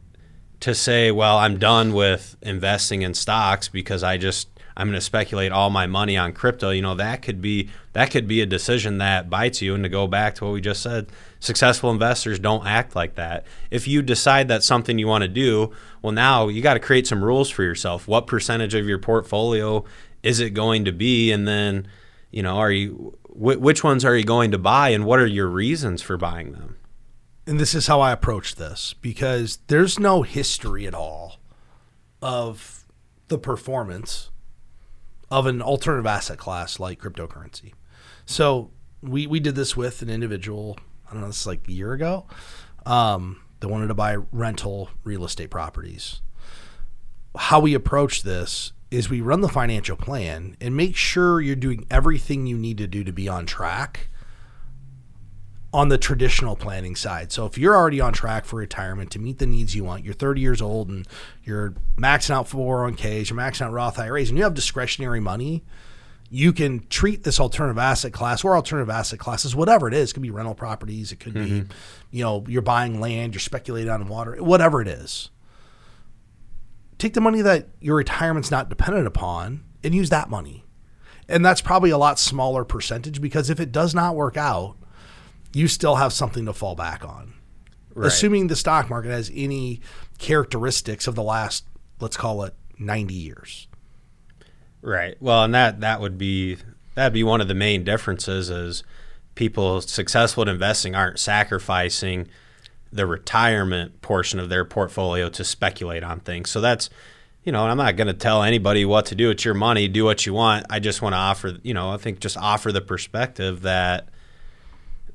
to 0.61 0.75
say 0.75 1.11
well 1.11 1.37
i'm 1.37 1.59
done 1.59 1.93
with 1.93 2.35
investing 2.41 3.03
in 3.03 3.13
stocks 3.13 3.69
because 3.69 4.03
i 4.03 4.17
just 4.17 4.49
i'm 4.77 4.89
going 4.89 4.95
to 4.95 5.01
speculate 5.01 5.53
all 5.53 5.71
my 5.71 5.87
money 5.87 6.17
on 6.17 6.33
crypto 6.33 6.71
you 6.71 6.83
know 6.83 6.95
that 6.95 7.23
could 7.23 7.41
be 7.41 7.71
that 7.97 8.11
could 8.11 8.29
be 8.29 8.43
a 8.43 8.47
decision 8.47 8.99
that 8.99 9.31
bites 9.31 9.63
you. 9.63 9.75
And 9.75 9.83
to 9.83 9.89
go 9.89 10.07
back 10.07 10.35
to 10.35 10.45
what 10.45 10.53
we 10.53 10.61
just 10.61 10.83
said 10.83 11.07
successful 11.41 11.91
investors 11.91 12.39
don't 12.39 12.67
act 12.67 12.95
like 12.95 13.15
that. 13.15 13.47
If 13.71 13.89
you 13.89 14.03
decide 14.03 14.49
that's 14.49 14.67
something 14.67 14.99
you 14.99 15.07
want 15.07 15.23
to 15.23 15.29
do 15.29 15.73
well 16.03 16.13
now 16.13 16.49
you 16.49 16.61
got 16.61 16.75
to 16.75 16.81
create 16.81 17.07
some 17.07 17.25
rules 17.25 17.49
for 17.49 17.63
yourself. 17.63 18.07
What 18.07 18.27
percentage 18.27 18.75
of 18.75 18.87
your 18.87 18.99
portfolio 18.99 19.83
is 20.23 20.41
it 20.41 20.51
going 20.51 20.85
to 20.85 20.93
be? 20.93 21.33
And 21.33 21.49
then 21.49 21.89
you 22.31 22.43
know 22.43 22.59
are 22.59 22.71
you 22.71 23.17
wh- 23.29 23.59
which 23.59 23.83
ones 23.83 24.05
are 24.05 24.15
you 24.15 24.25
going 24.25 24.51
to 24.51 24.59
buy? 24.59 24.91
And 24.91 25.07
what 25.07 25.19
are 25.19 25.27
your 25.27 25.49
reasons 25.49 26.03
for 26.03 26.19
buying 26.19 26.53
them? 26.53 26.77
And 27.47 27.59
this 27.59 27.75
is 27.75 27.87
how 27.87 28.03
I 28.03 28.13
approach 28.13 28.57
this 28.57 28.95
because 29.01 29.61
there's 29.69 29.99
no 29.99 30.21
history 30.21 30.87
at 30.87 30.93
all 30.93 31.37
of 32.21 32.85
the 33.29 33.39
performance 33.39 34.29
of 35.31 35.47
an 35.47 35.61
alternative 35.63 36.07
asset 36.07 36.39
class 36.39 36.79
like 36.79 37.01
cryptocurrency. 37.01 37.73
So 38.25 38.71
we 39.03 39.27
we 39.27 39.41
did 39.41 39.55
this 39.55 39.77
with 39.77 40.03
an 40.03 40.11
individual. 40.11 40.79
I 41.09 41.13
don't 41.13 41.21
know, 41.21 41.29
this 41.29 41.43
is 41.43 41.47
like 41.47 41.69
a 41.69 41.73
year 41.73 41.93
ago. 41.93 42.27
Um, 42.85 43.43
that 43.61 43.69
wanted 43.69 43.89
to 43.89 43.95
buy 43.95 44.17
rental 44.33 44.91
real 45.05 45.25
estate 45.25 45.51
properties. 45.51 46.21
How 47.37 47.61
we 47.61 47.75
approach 47.75 48.23
this 48.23 48.73
is 48.91 49.11
we 49.11 49.21
run 49.21 49.41
the 49.41 49.49
financial 49.49 49.97
plan 49.97 50.57
and 50.61 50.77
make 50.77 50.97
sure 50.97 51.41
you're 51.41 51.57
doing 51.57 51.87
everything 51.91 52.47
you 52.47 52.57
need 52.57 52.79
to 52.79 52.87
do 52.87 53.03
to 53.05 53.13
be 53.13 53.29
on 53.29 53.47
track 53.47 54.09
on 55.73 55.89
the 55.89 55.99
traditional 55.99 56.57
planning 56.57 56.97
side. 56.97 57.33
So 57.33 57.45
if 57.45 57.59
you're 57.59 57.77
already 57.77 58.01
on 58.01 58.13
track 58.13 58.45
for 58.45 58.57
retirement 58.57 59.11
to 59.13 59.19
meet 59.19 59.39
the 59.39 59.47
needs 59.47 59.75
you 59.75 59.85
want, 59.85 60.05
you're 60.05 60.15
30 60.15 60.41
years 60.41 60.63
old 60.63 60.89
and 60.89 61.07
you're 61.45 61.75
maxing 61.97 62.31
out 62.31 62.49
401ks, 62.49 63.31
you're 63.31 63.39
maxing 63.39 63.63
out 63.63 63.73
Roth 63.73 63.99
IRAs, 63.99 64.29
and 64.29 64.39
you 64.39 64.45
have 64.45 64.55
discretionary 64.55 65.21
money, 65.21 65.65
you 66.31 66.53
can 66.53 66.87
treat 66.89 67.25
this 67.25 67.39
alternative 67.39 67.79
asset 67.79 68.13
class 68.13 68.45
or 68.45 68.57
alternative 68.57 68.91
asset 68.91 69.19
classes, 69.19 69.55
whatever 69.55 69.87
it 69.87 69.95
is. 69.95 70.11
It 70.11 70.15
could 70.15 70.23
be 70.23 70.31
rental 70.31 70.55
properties, 70.55 71.13
it 71.13 71.21
could 71.21 71.35
be, 71.35 71.41
mm-hmm. 71.41 71.73
you 72.11 72.25
know, 72.25 72.45
you're 72.49 72.63
buying 72.63 73.01
land, 73.01 73.35
you're 73.35 73.41
speculating 73.41 73.91
on 73.91 74.09
water, 74.09 74.43
whatever 74.43 74.81
it 74.81 74.89
is. 74.89 75.31
Take 76.99 77.15
the 77.15 77.21
money 77.21 77.43
that 77.43 77.69
your 77.81 77.97
retirement's 77.97 78.51
not 78.51 78.69
dependent 78.69 79.07
upon 79.07 79.65
and 79.85 79.95
use 79.95 80.11
that 80.11 80.31
money. 80.31 80.65
And 81.29 81.45
that's 81.45 81.61
probably 81.61 81.91
a 81.91 81.99
lot 81.99 82.19
smaller 82.19 82.65
percentage 82.65 83.21
because 83.21 83.51
if 83.51 83.61
it 83.61 83.73
does 83.73 83.95
not 83.95 84.15
work 84.15 84.37
out, 84.37 84.77
you 85.57 85.69
still 85.69 85.95
have 85.95 86.13
something 86.13 86.45
to 86.45 86.53
fall 86.53 86.75
back 86.75 87.03
on. 87.03 87.33
Right. 87.95 88.09
Assuming 88.09 88.49
the 88.49 88.57
stock 88.57 88.91
market 88.91 89.11
has 89.11 89.31
any 89.35 89.81
characteristics 90.19 91.07
of 91.07 91.15
the 91.15 91.23
last, 91.23 91.65
let's 91.99 92.19
call 92.19 92.43
it 92.43 92.55
90 92.79 93.15
years. 93.15 93.67
Right. 94.83 95.17
Well, 95.19 95.45
and 95.45 95.55
that 95.55 95.81
that 95.81 96.03
would 96.03 96.19
be 96.19 96.59
that'd 96.95 97.15
be 97.15 97.25
one 97.25 97.41
of 97.41 97.49
the 97.49 97.55
main 97.55 97.85
differences 97.85 98.51
is 98.51 98.85
people 99.35 99.81
successful 99.81 100.43
at 100.43 100.49
investing 100.49 100.95
aren't 100.95 101.19
sacrificing 101.19 102.29
the 102.93 103.07
retirement 103.07 104.03
portion 104.03 104.39
of 104.39 104.51
their 104.51 104.67
portfolio 104.67 105.31
to 105.31 105.43
speculate 105.43 106.05
on 106.05 106.21
things. 106.21 106.51
So 106.51 106.61
that's 106.61 106.91
you 107.45 107.53
know, 107.53 107.65
I'm 107.65 107.79
not 107.79 107.97
going 107.97 108.09
to 108.09 108.13
tell 108.13 108.43
anybody 108.43 108.85
what 108.85 109.07
to 109.07 109.15
do. 109.15 109.31
It's 109.31 109.45
your 109.45 109.55
money. 109.55 109.89
Do 109.89 110.05
what 110.05 110.27
you 110.27 110.35
want. 110.35 110.67
I 110.69 110.81
just 110.81 111.01
want 111.01 111.15
to 111.15 111.19
offer, 111.19 111.57
you 111.63 111.73
know, 111.73 111.93
I 111.93 111.97
think 111.97 112.21
just 112.21 112.37
offer 112.37 112.73
the 112.73 112.83
perspective 112.83 113.63
that 113.63 114.11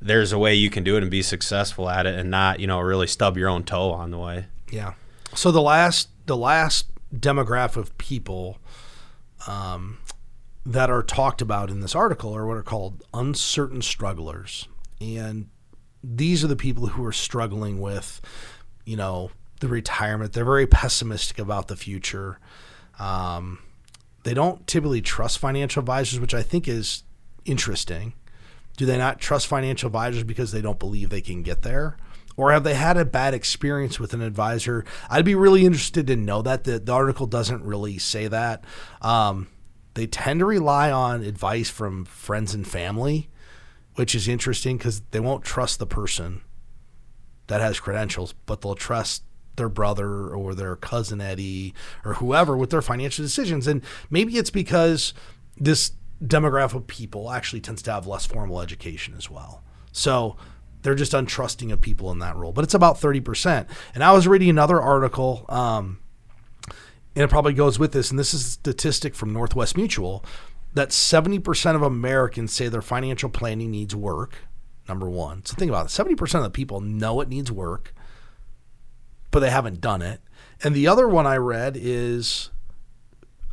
there's 0.02 0.32
a 0.32 0.40
way 0.40 0.56
you 0.56 0.70
can 0.70 0.84
do 0.84 0.98
it 0.98 1.04
and 1.04 1.12
be 1.12 1.22
successful 1.22 1.90
at 1.90 2.06
it 2.06 2.18
and 2.18 2.32
not, 2.32 2.60
you 2.60 2.68
know, 2.68 2.80
really 2.80 3.08
stub 3.08 3.38
your 3.38 3.48
own 3.48 3.64
toe 3.64 3.92
on 3.92 4.12
the 4.12 4.18
way. 4.18 4.48
Yeah. 4.72 4.94
So 5.36 5.52
the 5.52 5.62
last 5.62 6.10
the 6.26 6.36
last 6.36 6.88
demographic 7.16 7.78
of 7.78 7.98
people 7.98 8.58
um, 9.48 10.00
that 10.66 10.90
are 10.90 11.04
talked 11.04 11.42
about 11.42 11.70
in 11.70 11.82
this 11.82 11.96
article 11.96 12.36
are 12.36 12.48
what 12.48 12.58
are 12.58 12.64
called 12.64 13.04
uncertain 13.14 13.82
strugglers, 13.82 14.68
and 15.00 15.50
these 16.04 16.44
are 16.44 16.48
the 16.48 16.56
people 16.56 16.88
who 16.88 17.06
are 17.06 17.12
struggling 17.12 17.80
with, 17.80 18.22
you 18.86 18.98
know, 18.98 19.32
the 19.60 19.68
retirement. 19.68 20.34
They're 20.34 20.46
very 20.46 20.68
pessimistic 20.68 21.38
about 21.38 21.68
the 21.68 21.76
future. 21.76 22.40
Um, 23.00 23.60
they 24.24 24.34
don't 24.34 24.66
typically 24.68 25.02
trust 25.02 25.40
financial 25.40 25.80
advisors, 25.80 26.20
which 26.20 26.34
I 26.34 26.42
think 26.42 26.68
is 26.68 27.04
interesting. 27.46 28.14
Do 28.78 28.86
they 28.86 28.98
not 28.98 29.20
trust 29.20 29.48
financial 29.48 29.88
advisors 29.88 30.24
because 30.24 30.52
they 30.52 30.62
don't 30.62 30.80
believe 30.80 31.10
they 31.10 31.22
can 31.22 31.44
get 31.44 31.62
there? 31.62 31.98
Or 32.38 32.52
have 32.52 32.64
they 32.64 32.74
had 32.74 32.98
a 32.98 33.06
bad 33.06 33.34
experience 33.34 34.00
with 34.00 34.14
an 34.14 34.22
advisor? 34.22 34.86
I'd 35.10 35.26
be 35.26 35.36
really 35.36 35.66
interested 35.66 36.08
to 36.08 36.16
know 36.16 36.42
that. 36.42 36.64
The, 36.64 36.80
the 36.80 36.94
article 36.94 37.28
doesn't 37.28 37.64
really 37.64 37.98
say 37.98 38.28
that. 38.28 38.64
Um, 39.02 39.48
they 39.94 40.08
tend 40.08 40.40
to 40.40 40.46
rely 40.46 40.92
on 40.92 41.24
advice 41.24 41.70
from 41.70 42.06
friends 42.06 42.54
and 42.54 42.68
family, 42.68 43.30
which 43.96 44.16
is 44.16 44.28
interesting 44.28 44.78
because 44.78 45.02
they 45.12 45.20
won't 45.20 45.44
trust 45.44 45.80
the 45.80 45.86
person 45.86 46.42
that 47.48 47.60
has 47.62 47.80
credentials, 47.80 48.34
but 48.46 48.62
they'll 48.62 48.76
trust 48.76 49.24
their 49.58 49.70
brother 49.70 50.30
or 50.30 50.56
their 50.56 50.78
cousin 50.78 51.20
Eddie 51.20 51.74
or 52.06 52.16
whoever 52.16 52.56
with 52.56 52.70
their 52.70 52.82
financial 52.82 53.24
decisions. 53.24 53.68
And 53.68 53.84
maybe 54.10 54.38
it's 54.38 54.50
because 54.50 55.14
this 55.58 55.92
demographic 56.24 56.76
of 56.76 56.88
people 56.88 57.32
actually 57.32 57.62
tends 57.62 57.82
to 57.84 57.92
have 57.92 58.08
less 58.08 58.26
formal 58.26 58.62
education 58.62 59.14
as 59.18 59.30
well. 59.30 59.64
So 59.92 60.38
they're 60.82 60.96
just 60.96 61.12
untrusting 61.12 61.72
of 61.72 61.82
people 61.82 62.12
in 62.12 62.20
that 62.20 62.36
role. 62.36 62.52
But 62.52 62.64
it's 62.64 62.74
about 62.74 63.00
30%. 63.00 63.68
And 63.94 64.04
I 64.04 64.12
was 64.12 64.28
reading 64.28 64.50
another 64.50 64.82
article, 64.82 65.46
um, 65.50 66.00
and 67.16 67.24
it 67.24 67.30
probably 67.30 67.54
goes 67.54 67.78
with 67.78 67.92
this, 67.92 68.10
and 68.10 68.20
this 68.20 68.34
is 68.34 68.46
a 68.46 68.50
statistic 68.50 69.16
from 69.16 69.34
Northwest 69.34 69.76
Mutual 69.76 70.24
that 70.74 70.90
70% 70.90 71.76
of 71.76 71.82
Americans 71.82 72.54
say 72.54 72.70
their 72.70 72.82
financial 72.82 73.30
planning 73.30 73.72
needs 73.72 73.96
work. 73.96 74.38
Number 74.88 75.10
one. 75.10 75.46
So 75.46 75.56
think 75.56 75.70
about 75.70 75.86
it 75.86 75.90
70% 75.90 76.36
of 76.36 76.44
the 76.44 76.50
people 76.50 76.82
know 76.82 77.22
it 77.22 77.30
needs 77.30 77.52
work, 77.52 77.94
but 79.30 79.40
they 79.40 79.50
haven't 79.50 79.80
done 79.80 80.02
it. 80.02 80.22
And 80.64 80.76
the 80.76 80.88
other 80.88 81.08
one 81.08 81.28
I 81.28 81.38
read 81.38 81.78
is 81.80 82.50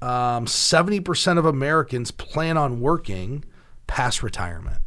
um, 0.02 0.46
70% 0.46 1.38
of 1.38 1.44
Americans 1.44 2.10
plan 2.10 2.56
on 2.56 2.80
working 2.80 3.44
past 3.86 4.22
retirement. 4.22 4.80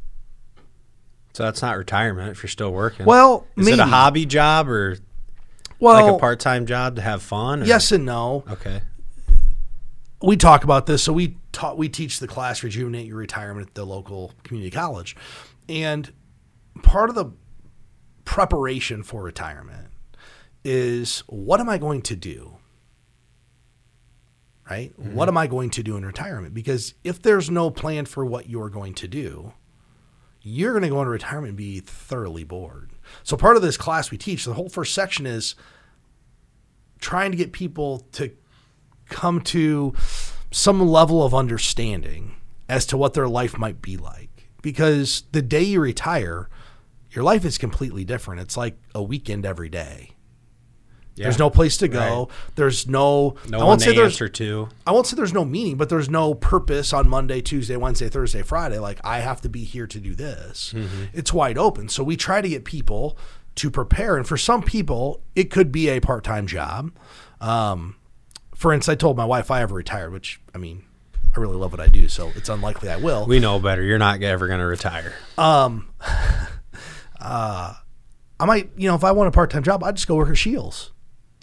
So 1.33 1.43
that's 1.43 1.61
not 1.61 1.77
retirement 1.77 2.29
if 2.31 2.43
you're 2.43 2.49
still 2.49 2.71
working. 2.73 3.05
Well, 3.05 3.47
is 3.55 3.65
maybe. 3.65 3.73
it 3.73 3.79
a 3.79 3.85
hobby 3.85 4.25
job 4.25 4.67
or 4.69 4.97
Well, 5.79 6.05
like 6.05 6.15
a 6.15 6.19
part-time 6.19 6.65
job 6.65 6.95
to 6.97 7.01
have 7.01 7.21
fun? 7.21 7.61
or- 7.63 7.65
yes 7.65 7.91
and 7.91 8.05
no. 8.05 8.43
Okay. 8.49 8.81
we 10.21 10.35
talk 10.37 10.63
about 10.63 10.85
this. 10.85 11.01
So 11.03 11.13
we 11.13 11.37
taught 11.51 11.77
we 11.77 11.89
teach 11.89 12.19
the 12.19 12.27
class 12.27 12.63
rejuvenate 12.63 13.07
your 13.07 13.17
retirement 13.17 13.67
at 13.69 13.73
the 13.75 13.85
local 13.85 14.33
community 14.43 14.71
college, 14.71 15.15
and 15.69 16.11
part 16.83 17.09
of 17.09 17.15
the 17.15 17.31
preparation 18.25 19.03
for 19.03 19.23
retirement 19.23 19.87
is 20.63 21.19
what 21.27 21.59
am 21.59 21.67
I 21.69 21.77
going 21.77 22.01
to 22.03 22.15
do? 22.15 22.57
Right? 24.71 24.97
Mm-hmm. 24.97 25.15
What 25.15 25.27
am 25.27 25.37
I 25.37 25.47
going 25.47 25.69
to 25.71 25.83
do 25.83 25.97
in 25.97 26.05
retirement? 26.05 26.53
Because 26.53 26.93
if 27.03 27.21
there's 27.21 27.49
no 27.49 27.69
plan 27.69 28.05
for 28.05 28.25
what 28.25 28.49
you're 28.49 28.69
going 28.69 28.93
to 28.95 29.07
do, 29.07 29.51
you're 30.41 30.71
going 30.71 30.83
to 30.83 30.89
go 30.89 30.99
into 31.01 31.11
retirement 31.11 31.49
and 31.49 31.57
be 31.57 31.81
thoroughly 31.81 32.45
bored. 32.45 32.91
So 33.23 33.35
part 33.35 33.57
of 33.57 33.61
this 33.61 33.75
class 33.75 34.11
we 34.11 34.17
teach, 34.17 34.45
the 34.45 34.53
whole 34.53 34.69
first 34.69 34.93
section 34.93 35.25
is 35.25 35.55
trying 36.99 37.31
to 37.31 37.37
get 37.37 37.51
people 37.51 38.07
to 38.13 38.31
come 39.09 39.41
to 39.41 39.93
some 40.51 40.79
level 40.87 41.21
of 41.21 41.33
understanding 41.33 42.35
as 42.69 42.85
to 42.85 42.97
what 42.97 43.13
their 43.13 43.27
life 43.27 43.57
might 43.57 43.81
be 43.81 43.97
like. 43.97 44.47
Because 44.61 45.23
the 45.33 45.41
day 45.41 45.63
you 45.63 45.81
retire, 45.81 46.49
your 47.11 47.25
life 47.25 47.43
is 47.43 47.57
completely 47.57 48.05
different. 48.05 48.39
It's 48.39 48.55
like 48.55 48.77
a 48.95 49.03
weekend 49.03 49.45
every 49.45 49.69
day. 49.69 50.11
There's 51.23 51.39
no 51.39 51.49
place 51.49 51.77
to 51.77 51.87
go. 51.87 52.29
There's 52.55 52.87
no. 52.87 53.35
No 53.47 53.59
I 53.59 53.63
won't 53.63 53.81
say 53.81 53.95
there's. 53.95 54.13
answer 54.13 54.29
to. 54.29 54.69
I 54.85 54.91
won't 54.91 55.07
say 55.07 55.15
there's 55.15 55.33
no 55.33 55.45
meaning, 55.45 55.77
but 55.77 55.89
there's 55.89 56.09
no 56.09 56.33
purpose 56.33 56.93
on 56.93 57.07
Monday, 57.09 57.41
Tuesday, 57.41 57.75
Wednesday, 57.75 58.09
Thursday, 58.09 58.41
Friday. 58.41 58.79
Like 58.79 58.99
I 59.03 59.19
have 59.19 59.41
to 59.41 59.49
be 59.49 59.63
here 59.63 59.87
to 59.87 59.99
do 59.99 60.15
this. 60.15 60.73
Mm-hmm. 60.75 61.05
It's 61.13 61.33
wide 61.33 61.57
open. 61.57 61.89
So 61.89 62.03
we 62.03 62.17
try 62.17 62.41
to 62.41 62.49
get 62.49 62.65
people 62.65 63.17
to 63.55 63.69
prepare, 63.69 64.17
and 64.17 64.27
for 64.27 64.37
some 64.37 64.63
people, 64.63 65.21
it 65.35 65.51
could 65.51 65.71
be 65.71 65.89
a 65.89 65.99
part-time 65.99 66.47
job. 66.47 66.91
Um, 67.41 67.95
for 68.55 68.71
instance, 68.73 68.93
I 68.93 68.95
told 68.95 69.17
my 69.17 69.25
wife 69.25 69.51
I 69.51 69.61
ever 69.61 69.75
retired, 69.75 70.13
which 70.13 70.39
I 70.55 70.57
mean, 70.57 70.83
I 71.35 71.39
really 71.39 71.55
love 71.55 71.71
what 71.71 71.79
I 71.79 71.87
do, 71.87 72.07
so 72.07 72.31
it's 72.35 72.49
unlikely 72.49 72.89
I 72.89 72.97
will. 72.97 73.25
We 73.25 73.39
know 73.39 73.59
better. 73.59 73.81
You're 73.81 73.97
not 73.97 74.21
ever 74.21 74.47
going 74.47 74.59
to 74.59 74.65
retire. 74.65 75.13
Um, 75.37 75.89
uh, 77.21 77.73
I 78.39 78.45
might, 78.45 78.71
you 78.75 78.87
know, 78.87 78.95
if 78.95 79.03
I 79.03 79.11
want 79.11 79.29
a 79.29 79.31
part 79.31 79.49
time 79.49 79.63
job, 79.63 79.83
I'd 79.83 79.95
just 79.95 80.07
go 80.07 80.15
work 80.15 80.29
at 80.29 80.37
Scheels. 80.37 80.91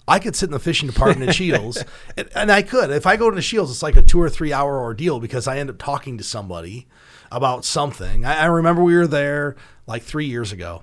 I 0.09 0.19
could 0.19 0.35
sit 0.35 0.47
in 0.47 0.53
the 0.53 0.59
fishing 0.59 0.89
department 0.89 1.29
at 1.29 1.35
Scheels, 1.37 1.85
and, 2.17 2.29
and 2.35 2.51
I 2.51 2.63
could. 2.63 2.91
If 2.91 3.07
I 3.07 3.17
go 3.17 3.31
to 3.31 3.37
the 3.37 3.43
Scheels, 3.43 3.71
it's 3.71 3.83
like 3.83 3.97
a 3.97 4.03
two 4.03 4.21
or 4.21 4.31
three 4.31 4.53
hour 4.53 4.81
ordeal 4.81 5.21
because 5.21 5.47
I 5.47 5.59
end 5.59 5.71
up 5.71 5.79
talking 5.79 6.19
to 6.19 6.25
somebody 6.25 6.89
about 7.31 7.65
something. 7.65 8.25
I, 8.25 8.43
I 8.43 8.47
remember 8.47 8.83
we 8.83 8.97
were 8.97 9.07
there 9.07 9.57
like 9.87 10.03
three 10.03 10.27
years 10.27 10.51
ago, 10.51 10.83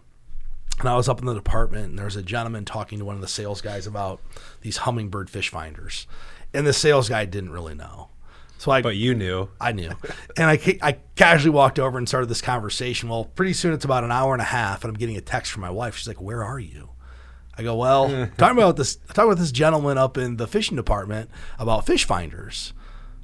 and 0.80 0.88
I 0.88 0.96
was 0.96 1.10
up 1.10 1.20
in 1.20 1.26
the 1.26 1.34
department, 1.34 1.90
and 1.90 1.98
there 1.98 2.06
was 2.06 2.16
a 2.16 2.24
gentleman 2.24 2.66
talking 2.66 3.00
to 3.00 3.06
one 3.06 3.16
of 3.16 3.22
the 3.22 3.28
sales 3.28 3.62
guys 3.62 3.88
about 3.88 4.22
these 4.62 4.80
Humminbird 4.80 5.30
fish 5.30 5.50
finders, 5.50 6.08
and 6.54 6.66
the 6.68 6.74
sales 6.74 7.10
guy 7.10 7.26
didn't 7.26 7.52
really 7.52 7.76
know. 7.76 8.10
So 8.58 8.72
I, 8.72 8.82
But 8.82 8.96
you 8.96 9.14
knew. 9.14 9.50
I 9.60 9.74
knew. 9.74 9.92
And 10.38 10.50
I, 10.50 10.60
I 10.82 10.98
casually 11.16 11.52
walked 11.52 11.78
over 11.78 11.98
and 11.98 12.08
started 12.08 12.30
this 12.30 12.42
conversation. 12.42 13.10
Well, 13.10 13.26
pretty 13.26 13.54
soon 13.54 13.74
it's 13.74 13.86
about 13.86 14.04
an 14.04 14.12
hour 14.12 14.34
and 14.34 14.42
a 14.42 14.46
half, 14.46 14.84
and 14.84 14.90
I'm 14.90 14.98
getting 14.98 15.18
a 15.18 15.22
text 15.22 15.52
from 15.52 15.62
my 15.62 15.70
wife. 15.70 15.98
She's 15.98 16.08
like, 16.08 16.22
Where 16.22 16.44
are 16.44 16.60
you? 16.60 16.90
I 17.58 17.64
go, 17.64 17.76
Well, 17.76 18.30
talking 18.38 18.58
about 18.58 18.78
this 18.78 18.96
talking 18.96 19.32
about 19.32 19.40
this 19.40 19.52
gentleman 19.52 19.98
up 19.98 20.18
in 20.18 20.38
the 20.38 20.48
fishing 20.48 20.76
department 20.76 21.30
about 21.60 21.86
fish 21.86 22.06
finders. 22.06 22.74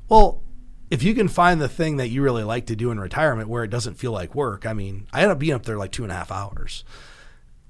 Well, 0.09 0.41
if 0.89 1.03
you 1.03 1.15
can 1.15 1.29
find 1.29 1.61
the 1.61 1.69
thing 1.69 1.97
that 1.97 2.09
you 2.09 2.21
really 2.21 2.43
like 2.43 2.65
to 2.65 2.75
do 2.75 2.91
in 2.91 2.99
retirement 2.99 3.47
where 3.47 3.63
it 3.63 3.69
doesn't 3.69 3.95
feel 3.95 4.11
like 4.11 4.35
work, 4.35 4.65
I 4.65 4.73
mean, 4.73 5.07
I 5.13 5.21
end 5.21 5.31
up 5.31 5.39
being 5.39 5.53
up 5.53 5.65
there 5.65 5.77
like 5.77 5.93
two 5.93 6.03
and 6.03 6.11
a 6.11 6.15
half 6.15 6.31
hours. 6.31 6.83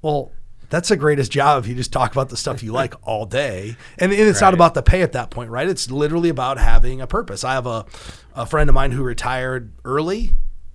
Well, 0.02 0.32
that's 0.72 0.90
the 0.90 0.98
greatest 0.98 1.32
job 1.32 1.64
if 1.64 1.70
you 1.70 1.76
just 1.76 1.94
talk 1.94 2.12
about 2.14 2.30
the 2.30 2.38
stuff 2.38 2.64
you 2.64 2.72
like 2.72 2.96
all 3.04 3.28
day. 3.28 3.76
And, 4.00 4.12
and 4.12 4.22
it's 4.22 4.42
not 4.42 4.56
about 4.56 4.74
the 4.74 4.82
pay 4.82 5.04
at 5.04 5.12
that 5.12 5.30
point, 5.30 5.52
right? 5.52 5.70
It's 5.70 5.92
literally 5.92 6.30
about 6.30 6.58
having 6.58 7.00
a 7.00 7.06
purpose. 7.06 7.44
I 7.44 7.54
have 7.54 7.68
a, 7.68 7.86
a 8.34 8.48
friend 8.48 8.70
of 8.70 8.74
mine 8.74 8.92
who 8.92 9.04
retired 9.04 9.74
early, 9.86 10.34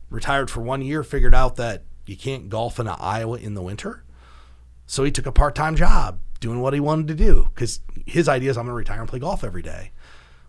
retired 0.09 0.51
for 0.51 0.61
one 0.61 0.83
year, 0.83 1.03
figured 1.03 1.35
out 1.35 1.57
that 1.57 1.83
you 2.07 2.17
can't 2.17 2.49
golf 2.49 2.79
in 2.79 2.87
Iowa 2.87 3.39
in 3.39 3.55
the 3.55 3.63
winter. 3.63 4.05
So 4.87 5.05
he 5.05 5.11
took 5.11 5.27
a 5.27 5.33
part 5.33 5.55
time 5.55 5.77
job 5.77 6.21
doing 6.41 6.61
what 6.61 6.75
he 6.75 6.81
wanted 6.81 7.09
to 7.09 7.15
do 7.15 7.49
because 7.55 7.81
his 8.07 8.29
idea 8.29 8.51
is 8.51 8.57
I'm 8.59 8.65
going 8.65 8.73
to 8.73 8.77
retire 8.77 9.01
and 9.01 9.09
play 9.09 9.19
golf 9.19 9.43
every 9.45 9.63
day. 9.63 9.91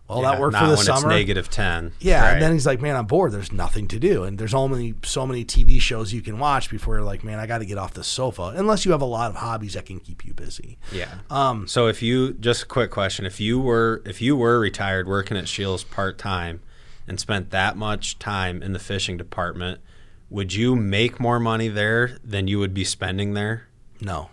Well, 0.08 0.21
that 0.21 0.36
Yeah, 0.36 0.39
worked 0.39 0.54
not 0.54 0.63
for 0.63 0.69
the 0.69 0.78
summer. 0.78 0.97
It's 1.10 1.19
negative 1.19 1.50
10. 1.50 1.91
Yeah, 2.00 2.21
Right. 2.21 2.34
and 2.34 2.41
then 2.41 2.54
he's 2.54 2.65
like, 2.65 2.80
"Man, 2.80 2.95
I'm 2.95 3.08
bored. 3.08 3.34
There's 3.34 3.52
nothing 3.52 3.89
to 3.89 4.00
do, 4.00 4.23
and 4.23 4.38
there's 4.38 4.54
only 4.54 4.95
so 5.04 5.28
many 5.28 5.43
TV 5.43 5.82
shows 5.82 6.13
you 6.13 6.21
can 6.21 6.39
watch 6.39 6.69
before 6.69 6.95
you're 6.95 7.04
like, 7.04 7.26
man, 7.26 7.39
I 7.39 7.45
got 7.45 7.58
to 7.58 7.65
get 7.65 7.78
off 7.78 7.93
the 7.93 8.06
sofa." 8.06 8.54
Unless 8.56 8.86
you 8.86 8.93
have 8.93 9.02
a 9.02 9.06
lot 9.06 9.30
of 9.32 9.36
hobbies 9.38 9.73
that 9.73 9.86
can 9.86 10.00
keep 10.00 10.23
you 10.23 10.34
busy. 10.34 10.78
Yeah. 10.93 11.10
Um, 11.30 11.67
So 11.67 11.88
if 11.88 12.02
you 12.02 12.34
just 12.36 12.63
a 12.63 12.65
quick 12.67 12.89
question, 12.89 13.26
if 13.26 13.41
you 13.41 13.60
were 13.60 14.02
if 14.06 14.21
you 14.21 14.38
were 14.38 14.60
retired 14.62 15.10
working 15.10 15.36
at 15.36 15.50
Scheels 15.50 15.84
part 15.84 16.17
time 16.17 16.62
and 17.06 17.19
spent 17.19 17.50
that 17.50 17.76
much 17.76 18.17
time 18.17 18.63
in 18.63 18.71
the 18.71 18.80
fishing 18.80 19.17
department, 19.17 19.82
would 20.30 20.54
you 20.54 20.73
make 20.78 21.19
more 21.19 21.39
money 21.39 21.67
there 21.67 22.17
than 22.23 22.47
you 22.47 22.60
would 22.60 22.73
be 22.73 22.86
spending 22.86 23.34
there? 23.34 23.66
No, 24.01 24.29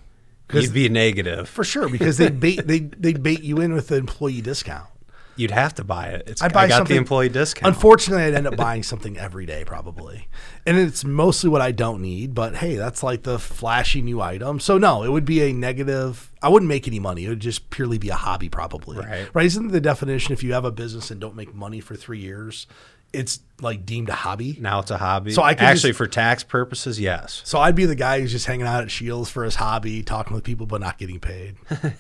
You'd 0.53 0.73
be 0.75 0.89
negative. 0.89 1.49
for 1.49 1.65
sure 1.65 1.89
because 1.97 2.19
they 2.19 2.31
bait 2.31 2.67
they 2.67 2.81
they 2.81 3.13
bait 3.15 3.43
you 3.43 3.61
in 3.61 3.73
with 3.73 3.89
the 3.89 3.97
employee 3.97 4.41
discount. 4.43 4.89
You'd 5.37 5.51
have 5.51 5.75
to 5.75 5.83
buy 5.85 6.11
it. 6.11 6.29
It's 6.29 6.43
I'd 6.43 6.53
buy 6.53 6.63
I 6.65 6.69
got 6.69 6.77
something- 6.77 6.95
the 6.95 6.99
employee 6.99 7.29
discount. 7.29 7.75
Unfortunately, 7.75 8.23
I'd 8.23 8.35
end 8.35 8.47
up 8.47 8.55
buying 8.69 8.85
something 8.85 9.19
every 9.19 9.47
day 9.47 9.65
probably, 9.65 10.29
and 10.65 10.79
it's 10.79 11.05
mostly 11.05 11.51
what 11.51 11.61
I 11.61 11.73
don't 11.73 12.01
need. 12.01 12.35
But 12.37 12.55
hey, 12.57 12.77
that's 12.77 13.03
like 13.03 13.25
the 13.25 13.41
flashy 13.41 14.01
new 14.01 14.21
item. 14.21 14.61
So 14.61 14.79
no, 14.79 15.03
it 15.03 15.09
would 15.11 15.25
be 15.25 15.43
a 15.43 15.53
negative. 15.53 16.31
I 16.41 16.51
wouldn't 16.51 16.69
make 16.69 16.87
any 16.87 17.01
money. 17.01 17.25
It 17.25 17.31
would 17.31 17.41
just 17.41 17.71
purely 17.71 17.99
be 17.99 18.11
a 18.11 18.15
hobby, 18.15 18.49
probably. 18.49 18.99
Right. 18.99 19.29
Right. 19.35 19.47
Isn't 19.47 19.73
the 19.73 19.81
definition 19.81 20.33
if 20.35 20.45
you 20.45 20.53
have 20.53 20.65
a 20.65 20.71
business 20.71 21.11
and 21.11 21.21
don't 21.21 21.35
make 21.35 21.53
money 21.53 21.81
for 21.81 21.97
three 21.97 22.21
years, 22.21 22.69
it's 23.15 23.41
like 23.61 23.87
deemed 23.87 24.09
a 24.09 24.15
hobby? 24.15 24.57
now 24.61 24.81
it's 24.81 24.91
a 24.91 24.99
hobby. 24.99 25.31
So 25.33 25.43
I 25.43 25.53
actually 25.53 25.91
just- 25.91 25.99
for 25.99 26.07
tax 26.07 26.43
purposes, 26.43 26.99
yes. 27.01 27.41
So 27.45 27.59
I'd 27.59 27.75
be 27.75 27.87
the 27.87 27.95
guy 27.95 28.21
who's 28.21 28.33
just 28.33 28.47
hanging 28.47 28.67
out 28.67 28.83
at 28.83 28.91
Scheels 28.91 29.31
for 29.31 29.45
his 29.45 29.55
hobby, 29.57 30.03
talking 30.03 30.35
with 30.35 30.45
people, 30.45 30.67
but 30.67 30.81
not 30.81 30.99
getting 30.99 31.21
paid. 31.21 31.57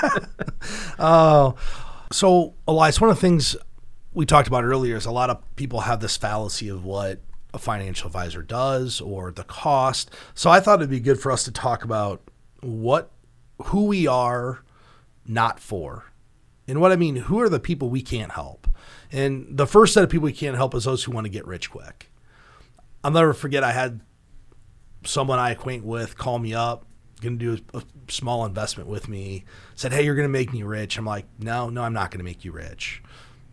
oh, 0.98 1.54
so 2.10 2.54
Elias, 2.66 3.00
one 3.00 3.10
of 3.10 3.16
the 3.16 3.20
things 3.20 3.56
we 4.12 4.26
talked 4.26 4.48
about 4.48 4.64
earlier 4.64 4.96
is 4.96 5.06
a 5.06 5.10
lot 5.10 5.30
of 5.30 5.42
people 5.56 5.80
have 5.80 6.00
this 6.00 6.16
fallacy 6.16 6.68
of 6.68 6.84
what 6.84 7.20
a 7.52 7.58
financial 7.58 8.06
advisor 8.06 8.42
does 8.42 9.00
or 9.00 9.30
the 9.30 9.44
cost. 9.44 10.10
So 10.34 10.50
I 10.50 10.60
thought 10.60 10.80
it'd 10.80 10.90
be 10.90 11.00
good 11.00 11.20
for 11.20 11.30
us 11.32 11.44
to 11.44 11.52
talk 11.52 11.84
about 11.84 12.22
what, 12.60 13.10
who 13.66 13.86
we 13.86 14.06
are, 14.06 14.62
not 15.26 15.60
for. 15.60 16.12
And 16.66 16.80
what 16.80 16.92
I 16.92 16.96
mean, 16.96 17.16
who 17.16 17.40
are 17.40 17.48
the 17.48 17.60
people 17.60 17.90
we 17.90 18.02
can't 18.02 18.32
help? 18.32 18.66
And 19.14 19.46
the 19.56 19.66
first 19.66 19.94
set 19.94 20.02
of 20.02 20.10
people 20.10 20.24
we 20.24 20.32
can't 20.32 20.56
help 20.56 20.74
is 20.74 20.84
those 20.84 21.04
who 21.04 21.12
want 21.12 21.24
to 21.24 21.28
get 21.30 21.46
rich 21.46 21.70
quick. 21.70 22.10
I'll 23.04 23.12
never 23.12 23.32
forget 23.32 23.62
I 23.62 23.70
had 23.72 24.00
someone 25.04 25.38
I 25.38 25.50
acquaint 25.50 25.84
with 25.84 26.18
call 26.18 26.38
me 26.38 26.52
up, 26.52 26.84
going 27.20 27.38
to 27.38 27.56
do 27.56 27.62
a, 27.72 27.78
a 27.78 27.82
small 28.08 28.44
investment 28.44 28.88
with 28.88 29.08
me, 29.08 29.44
said, 29.76 29.92
Hey, 29.92 30.04
you're 30.04 30.16
going 30.16 30.24
to 30.26 30.32
make 30.32 30.52
me 30.52 30.62
rich. 30.64 30.98
I'm 30.98 31.04
like, 31.04 31.26
No, 31.38 31.70
no, 31.70 31.82
I'm 31.84 31.92
not 31.92 32.10
going 32.10 32.18
to 32.18 32.24
make 32.24 32.44
you 32.44 32.50
rich. 32.52 33.02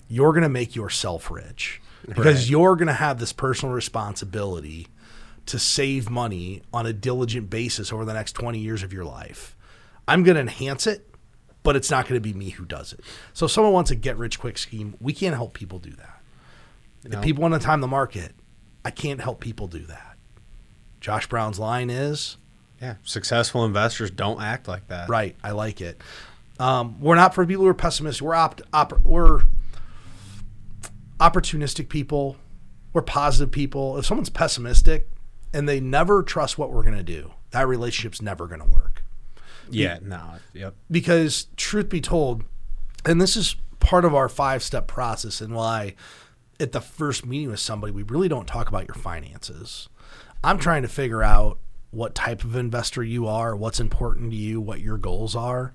You're 0.07 0.31
going 0.31 0.43
to 0.43 0.49
make 0.49 0.75
yourself 0.75 1.29
rich 1.29 1.79
because 2.07 2.41
Right. 2.41 2.49
you're 2.49 2.75
going 2.75 2.87
to 2.87 2.93
have 2.93 3.19
this 3.19 3.31
personal 3.31 3.73
responsibility 3.75 4.87
to 5.45 5.59
save 5.59 6.09
money 6.09 6.63
on 6.73 6.85
a 6.85 6.93
diligent 6.93 7.49
basis 7.49 7.93
over 7.93 8.03
the 8.03 8.13
next 8.13 8.33
20 8.33 8.57
years 8.59 8.81
of 8.83 8.91
your 8.93 9.05
life. 9.05 9.55
I'm 10.07 10.23
going 10.23 10.35
to 10.35 10.41
enhance 10.41 10.87
it, 10.87 11.07
but 11.63 11.75
it's 11.75 11.91
not 11.91 12.07
going 12.07 12.15
to 12.15 12.21
be 12.21 12.33
me 12.33 12.49
who 12.49 12.65
does 12.65 12.93
it. 12.93 13.01
So 13.33 13.45
if 13.45 13.51
someone 13.51 13.73
wants 13.73 13.91
a 13.91 13.95
get 13.95 14.17
rich 14.17 14.39
quick 14.39 14.57
scheme, 14.57 14.95
we 14.99 15.13
can't 15.13 15.35
help 15.35 15.53
people 15.53 15.79
do 15.79 15.91
that. 15.91 16.21
No. 17.03 17.17
If 17.17 17.23
people 17.23 17.41
want 17.41 17.53
to 17.53 17.59
time 17.59 17.81
the 17.81 17.87
market, 17.87 18.33
I 18.83 18.91
can't 18.91 19.21
help 19.21 19.39
people 19.39 19.67
do 19.67 19.85
that. 19.85 20.17
Josh 20.99 21.27
Brown's 21.27 21.59
line 21.59 21.89
is 21.89 22.37
Yeah. 22.81 22.95
Successful 23.03 23.65
investors 23.65 24.11
don't 24.11 24.41
act 24.41 24.67
like 24.67 24.87
that. 24.87 25.09
right. 25.09 25.35
I 25.43 25.51
like 25.51 25.81
it. 25.81 26.01
Um, 26.59 26.99
we're 26.99 27.15
not 27.15 27.33
for 27.33 27.45
people 27.45 27.63
who 27.63 27.69
are 27.69 27.73
pessimistic. 27.73 28.21
We're 28.23 28.35
opt, 28.35 28.61
op, 28.71 28.99
we're 29.01 29.41
opportunistic 31.19 31.89
people. 31.89 32.37
We're 32.93 33.01
positive 33.01 33.51
people. 33.51 33.97
If 33.97 34.05
someone's 34.05 34.29
pessimistic 34.29 35.09
and 35.53 35.67
they 35.67 35.79
never 35.79 36.21
trust 36.23 36.57
what 36.57 36.71
we're 36.71 36.83
going 36.83 36.97
to 36.97 37.03
do, 37.03 37.31
that 37.51 37.67
relationship's 37.67 38.21
never 38.21 38.47
going 38.47 38.61
to 38.61 38.67
work. 38.67 38.90
Yeah, 39.73 39.99
no. 40.01 40.35
Yep. 40.53 40.75
because 40.89 41.47
truth 41.55 41.89
be 41.89 42.01
told, 42.01 42.43
and 43.05 43.21
this 43.21 43.35
is 43.35 43.55
part 43.79 44.05
of 44.05 44.13
our 44.13 44.29
five 44.29 44.63
step 44.63 44.87
process 44.87 45.41
and 45.41 45.53
why 45.53 45.95
at 46.59 46.71
the 46.71 46.81
first 46.81 47.25
meeting 47.25 47.49
with 47.49 47.59
somebody, 47.59 47.91
we 47.91 48.03
really 48.03 48.27
don't 48.27 48.47
talk 48.47 48.69
about 48.69 48.87
your 48.87 48.95
finances. 48.95 49.89
I'm 50.43 50.59
trying 50.59 50.83
to 50.83 50.87
figure 50.87 51.23
out 51.23 51.57
what 51.89 52.15
type 52.15 52.43
of 52.43 52.55
investor 52.55 53.03
you 53.03 53.27
are, 53.27 53.55
what's 53.55 53.79
important 53.79 54.31
to 54.31 54.37
you, 54.37 54.61
what 54.61 54.79
your 54.79 54.97
goals 54.97 55.35
are. 55.35 55.73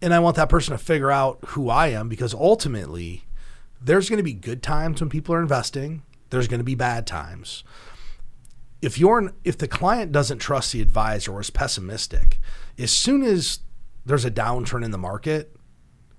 And 0.00 0.12
I 0.12 0.20
want 0.20 0.36
that 0.36 0.48
person 0.48 0.72
to 0.72 0.78
figure 0.78 1.10
out 1.10 1.38
who 1.48 1.70
I 1.70 1.88
am 1.88 2.08
because 2.08 2.34
ultimately 2.34 3.24
there's 3.80 4.08
going 4.08 4.18
to 4.18 4.22
be 4.22 4.34
good 4.34 4.62
times 4.62 5.00
when 5.00 5.10
people 5.10 5.34
are 5.34 5.42
investing, 5.42 6.02
there's 6.30 6.48
going 6.48 6.60
to 6.60 6.64
be 6.64 6.74
bad 6.74 7.06
times 7.06 7.64
if 8.84 8.98
you're 8.98 9.32
if 9.44 9.56
the 9.56 9.68
client 9.68 10.12
doesn't 10.12 10.38
trust 10.38 10.72
the 10.72 10.82
advisor 10.82 11.32
or 11.32 11.40
is 11.40 11.50
pessimistic, 11.50 12.38
as 12.78 12.90
soon 12.90 13.22
as 13.22 13.60
there's 14.04 14.24
a 14.24 14.30
downturn 14.30 14.84
in 14.84 14.90
the 14.90 14.98
market, 14.98 15.56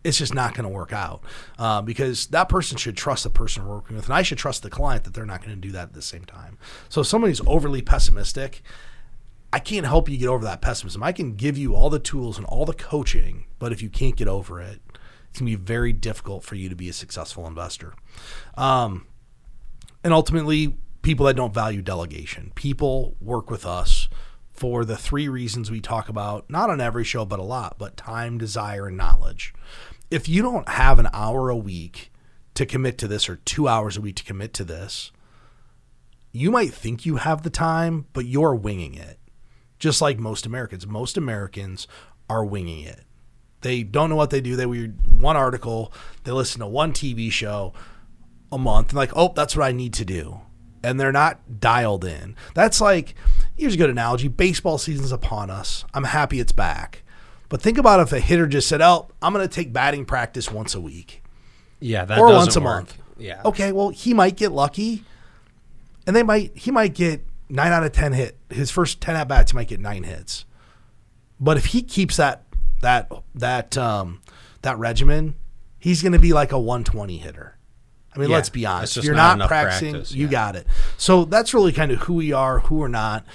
it's 0.03 0.17
just 0.17 0.33
not 0.33 0.55
going 0.55 0.63
to 0.63 0.69
work 0.69 0.91
out 0.91 1.23
uh, 1.59 1.81
because 1.81 2.27
that 2.27 2.49
person 2.49 2.77
should 2.77 2.97
trust 2.97 3.23
the 3.23 3.29
person 3.29 3.65
we're 3.65 3.75
working 3.75 3.95
with, 3.95 4.05
and 4.05 4.13
I 4.13 4.23
should 4.23 4.39
trust 4.39 4.63
the 4.63 4.69
client 4.69 5.03
that 5.03 5.13
they're 5.13 5.25
not 5.25 5.43
going 5.43 5.55
to 5.55 5.61
do 5.61 5.71
that 5.73 5.89
at 5.89 5.93
the 5.93 6.01
same 6.01 6.25
time. 6.25 6.57
So 6.89 7.01
if 7.01 7.07
somebody's 7.07 7.41
overly 7.45 7.81
pessimistic, 7.81 8.63
I 9.53 9.59
can't 9.59 9.85
help 9.85 10.09
you 10.09 10.17
get 10.17 10.27
over 10.27 10.43
that 10.45 10.61
pessimism. 10.61 11.03
I 11.03 11.11
can 11.11 11.35
give 11.35 11.57
you 11.57 11.75
all 11.75 11.91
the 11.91 11.99
tools 11.99 12.37
and 12.37 12.47
all 12.47 12.65
the 12.65 12.73
coaching, 12.73 13.45
but 13.59 13.71
if 13.71 13.81
you 13.81 13.89
can't 13.89 14.15
get 14.15 14.27
over 14.27 14.59
it, 14.59 14.81
it's 15.29 15.39
going 15.39 15.51
to 15.51 15.57
be 15.57 15.63
very 15.63 15.93
difficult 15.93 16.43
for 16.43 16.55
you 16.55 16.69
to 16.69 16.75
be 16.75 16.89
a 16.89 16.93
successful 16.93 17.45
investor. 17.45 17.93
Um, 18.55 19.05
and 20.03 20.13
ultimately 20.13 20.77
people 21.05 21.27
that 21.27 21.35
don't 21.35 21.53
value 21.53 21.83
delegation. 21.83 22.51
People 22.55 23.15
work 23.21 23.51
with 23.51 23.63
us 23.63 24.09
for 24.51 24.83
the 24.83 24.97
three 24.97 25.27
reasons 25.27 25.69
we 25.69 25.79
talk 25.79 26.09
about, 26.09 26.49
not 26.49 26.71
on 26.71 26.81
every 26.81 27.03
show, 27.03 27.23
but 27.25 27.37
a 27.37 27.43
lot, 27.43 27.77
but 27.77 27.95
time, 27.95 28.39
desire, 28.39 28.87
and 28.87 28.97
knowledge. 28.97 29.53
If 30.09 30.27
you 30.27 30.41
don't 30.41 30.67
have 30.67 30.97
an 30.97 31.09
hour 31.13 31.49
a 31.49 31.55
week 31.55 32.11
to 32.55 32.65
commit 32.65 32.97
to 32.97 33.07
this 33.07 33.29
or 33.29 33.35
two 33.35 33.67
hours 33.67 33.97
a 33.97 34.01
week 34.01 34.15
to 34.15 34.23
commit 34.23 34.51
to 34.55 34.63
this, 34.63 35.11
you 36.31 36.49
might 36.49 36.73
think 36.73 37.05
you 37.05 37.17
have 37.17 37.43
the 37.43 37.51
time, 37.51 38.07
but 38.13 38.25
you're 38.25 38.55
winging 38.55 38.95
it. 38.95 39.19
Just 39.77 40.01
like 40.01 40.17
most 40.17 40.47
Americans. 40.47 40.87
Most 40.87 41.17
Americans 41.17 41.87
are 42.27 42.43
winging 42.43 42.83
it. 42.83 43.01
They 43.61 43.83
don't 43.83 44.09
know 44.09 44.15
what 44.15 44.31
they 44.31 44.41
do. 44.41 44.55
They 44.55 44.65
read 44.65 45.05
one 45.21 45.37
article, 45.37 45.93
they 46.23 46.31
listen 46.31 46.61
to 46.61 46.67
one 46.67 46.93
TV 46.93 47.31
show 47.31 47.73
a 48.51 48.57
month, 48.57 48.89
and 48.89 48.97
like, 48.97 49.11
oh, 49.15 49.33
that's 49.35 49.55
what 49.55 49.67
I 49.67 49.71
need 49.71 49.93
to 49.93 50.05
do. 50.05 50.41
And 50.85 50.99
they're 50.99 51.11
not 51.11 51.59
dialed 51.59 52.05
in. 52.05 52.35
That's 52.53 52.79
like, 52.79 53.15
here's 53.57 53.73
a 53.73 53.77
good 53.77 53.89
analogy 53.89 54.27
baseball 54.27 54.77
season's 54.77 55.11
upon 55.11 55.49
us. 55.49 55.83
I'm 55.93 56.03
happy 56.05 56.39
it's 56.39 56.51
back. 56.51 57.01
But 57.49 57.61
think 57.61 57.77
about 57.77 57.99
if 57.99 58.11
a 58.13 58.19
hitter 58.19 58.47
just 58.47 58.67
said, 58.67 58.81
oh, 58.81 59.07
I'm 59.21 59.33
going 59.33 59.47
to 59.47 59.53
take 59.53 59.71
batting 59.73 60.05
practice 60.05 60.51
once 60.51 60.73
a 60.75 60.81
week 60.81 61.21
Yeah, 61.79 62.05
that 62.05 62.17
or 62.19 62.27
once 62.33 62.55
a 62.55 62.59
work. 62.59 62.65
month. 62.65 62.97
Yeah. 63.17 63.41
Okay, 63.45 63.71
well, 63.71 63.89
he 63.89 64.13
might 64.13 64.35
get 64.35 64.51
lucky, 64.51 65.03
and 66.05 66.15
they 66.15 66.23
might 66.23 66.51
he 66.57 66.69
might 66.69 66.93
get 66.93 67.23
nine 67.49 67.71
out 67.71 67.83
of 67.83 67.91
ten 67.93 68.11
hit. 68.13 68.37
His 68.49 68.71
first 68.71 68.99
ten 68.99 69.15
at 69.15 69.27
bats, 69.29 69.51
he 69.51 69.55
might 69.55 69.67
get 69.69 69.79
nine 69.79 70.03
hits. 70.03 70.43
But 71.39 71.55
if 71.55 71.67
he 71.67 71.81
keeps 71.81 72.17
that 72.17 72.43
that 72.81 73.09
that 73.33 73.77
um, 73.77 74.21
that 74.63 74.77
regimen, 74.77 75.35
he's 75.79 76.01
going 76.01 76.11
to 76.11 76.19
be 76.19 76.33
like 76.33 76.51
a 76.51 76.59
120 76.59 77.17
hitter. 77.17 77.54
I 78.15 78.19
mean, 78.19 78.29
Yeah, 78.29 78.35
let's 78.37 78.49
be 78.49 78.65
honest. 78.65 78.97
If 78.97 79.03
you're 79.03 79.15
not 79.15 79.37
not, 79.37 79.47
practicing, 79.47 79.91
practice, 79.91 80.13
you 80.13 80.25
yeah. 80.25 80.31
got 80.31 80.55
it. 80.55 80.67
So 80.97 81.25
that's 81.25 81.53
really 81.53 81.71
kind 81.73 81.91
of 81.91 81.99
who 81.99 82.13
we 82.13 82.31
are, 82.31 82.59
who 82.59 82.75
we're 82.75 82.87
not. 82.87 83.25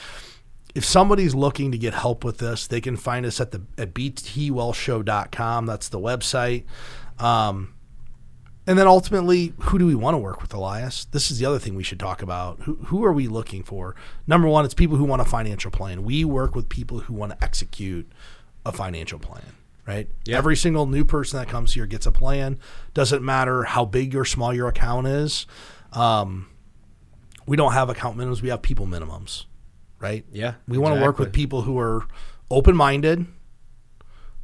If 0.74 0.84
somebody's 0.84 1.34
looking 1.34 1.72
to 1.72 1.78
get 1.78 1.94
help 1.94 2.24
with 2.24 2.38
this, 2.38 2.66
they 2.66 2.80
can 2.80 2.96
find 2.96 3.26
us 3.26 3.40
at 3.40 3.50
the 3.50 3.62
at 3.76 3.92
btwealthshow.com. 3.92 5.66
That's 5.66 5.88
the 5.88 5.98
website. 5.98 6.64
Um, 7.18 7.74
and 8.66 8.78
then 8.78 8.86
ultimately, 8.86 9.52
who 9.62 9.78
do 9.78 9.86
we 9.86 9.94
want 9.94 10.14
to 10.14 10.18
work 10.18 10.40
with, 10.40 10.54
Elias? 10.54 11.06
This 11.06 11.30
is 11.30 11.38
the 11.38 11.46
other 11.46 11.58
thing 11.58 11.74
we 11.74 11.82
should 11.82 11.98
talk 11.98 12.22
about. 12.22 12.60
Who, 12.60 12.76
who 12.86 13.04
are 13.04 13.12
we 13.12 13.26
looking 13.26 13.64
for? 13.64 13.96
Number 14.26 14.46
one, 14.46 14.64
it's 14.64 14.74
people 14.74 14.96
who 14.96 15.04
want 15.04 15.22
a 15.22 15.24
financial 15.24 15.70
plan. 15.70 16.04
We 16.04 16.24
work 16.24 16.54
with 16.54 16.68
people 16.68 17.00
who 17.00 17.14
want 17.14 17.32
to 17.32 17.42
execute 17.42 18.08
a 18.64 18.70
financial 18.70 19.18
plan, 19.18 19.42
right? 19.90 20.08
Yep. 20.24 20.38
Every 20.38 20.56
single 20.56 20.86
new 20.86 21.04
person 21.04 21.40
that 21.40 21.48
comes 21.48 21.74
here 21.74 21.84
gets 21.86 22.06
a 22.06 22.12
plan. 22.12 22.60
Doesn't 22.94 23.24
matter 23.24 23.64
how 23.64 23.84
big 23.84 24.14
or 24.14 24.24
small 24.24 24.54
your 24.54 24.68
account 24.68 25.08
is. 25.08 25.46
Um, 25.92 26.48
we 27.44 27.56
don't 27.56 27.72
have 27.72 27.88
account 27.88 28.16
minimums, 28.16 28.40
we 28.40 28.50
have 28.50 28.62
people 28.62 28.86
minimums, 28.86 29.46
right? 29.98 30.24
Yeah, 30.30 30.54
We 30.68 30.78
want 30.78 30.94
to 30.94 31.02
work 31.02 31.18
with 31.18 31.32
people 31.32 31.62
who 31.62 31.76
are 31.80 32.06
open 32.50 32.76
minded. 32.76 33.26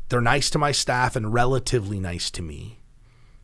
They're 0.08 0.20
nice 0.20 0.50
to 0.50 0.58
my 0.58 0.72
staff 0.72 1.14
and 1.14 1.32
relatively 1.32 2.00
nice 2.00 2.30
to 2.32 2.42
me. 2.42 2.75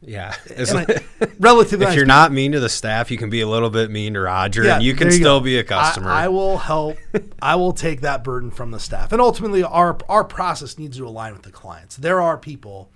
Yeah. 0.04 0.34
I- 0.58 1.00
relatively 1.38 1.86
if 1.86 1.94
you're 1.94 2.04
not 2.04 2.32
mean 2.32 2.52
to 2.52 2.60
the 2.60 2.68
staff, 2.68 3.10
you 3.10 3.18
can 3.18 3.30
be 3.30 3.40
a 3.40 3.46
little 3.46 3.70
bit 3.70 3.90
mean 3.90 4.14
to 4.14 4.20
Roger, 4.20 4.68
and 4.68 4.82
you 4.82 4.94
can 4.94 5.08
there 5.08 5.16
still 5.16 5.38
go. 5.40 5.44
be 5.44 5.58
a 5.58 5.64
customer. 5.64 6.10
I, 6.10 6.28
will 6.28 6.58
help. 6.58 6.98
I 7.42 7.54
will 7.56 7.72
take 7.72 8.00
that 8.00 8.24
burden 8.24 8.50
from 8.50 8.72
the 8.72 8.80
staff, 8.80 9.12
and 9.12 9.20
ultimately, 9.20 9.62
our 9.62 9.96
our 10.08 10.24
process 10.24 10.78
needs 10.78 10.96
to 10.96 11.06
align 11.06 11.32
with 11.32 11.42
the 11.42 11.52
clients. 11.52 11.96
There 11.96 12.20
are 12.20 12.36
people 12.36 12.90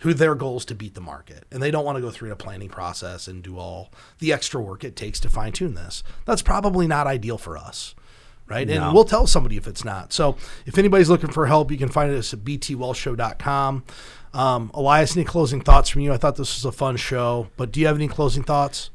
who 0.00 0.12
their 0.12 0.34
goal 0.34 0.56
is 0.56 0.64
to 0.66 0.74
beat 0.74 0.94
the 0.94 1.00
market, 1.00 1.44
and 1.50 1.62
they 1.62 1.70
don't 1.70 1.84
want 1.84 1.96
to 1.96 2.02
go 2.02 2.10
through 2.10 2.32
a 2.32 2.36
planning 2.36 2.68
process 2.68 3.28
and 3.28 3.42
do 3.42 3.56
all 3.56 3.92
the 4.18 4.32
extra 4.32 4.60
work 4.60 4.84
it 4.84 4.96
takes 4.96 5.20
to 5.20 5.28
fine 5.28 5.52
tune 5.52 5.74
this. 5.74 6.02
That's 6.24 6.42
probably 6.42 6.86
not 6.86 7.06
ideal 7.06 7.38
for 7.38 7.56
us. 7.56 7.94
Right. 8.48 8.68
And 8.68 8.92
we'll 8.92 9.04
tell 9.04 9.26
somebody 9.26 9.56
if 9.56 9.66
it's 9.66 9.84
not. 9.84 10.12
So 10.12 10.36
if 10.66 10.76
anybody's 10.76 11.08
looking 11.08 11.30
for 11.30 11.46
help, 11.46 11.70
you 11.70 11.78
can 11.78 11.88
find 11.88 12.12
us 12.12 12.34
at 12.34 12.40
btwealthshow.com. 12.40 13.84
Um, 14.34 14.70
Elias, 14.74 15.16
any 15.16 15.24
closing 15.24 15.60
thoughts 15.60 15.90
from 15.90 16.00
you? 16.02 16.12
I 16.12 16.16
thought 16.16 16.36
this 16.36 16.54
was 16.56 16.64
a 16.64 16.72
fun 16.72 16.96
show, 16.96 17.48
but 17.56 17.70
do 17.70 17.80
you 17.80 17.86
have 17.86 17.96
any 17.96 18.08
closing 18.08 18.42
thoughts? 18.42 18.90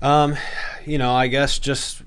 Um, 0.00 0.36
you 0.86 0.98
know, 0.98 1.12
I 1.12 1.26
guess 1.26 1.58
just 1.58 2.02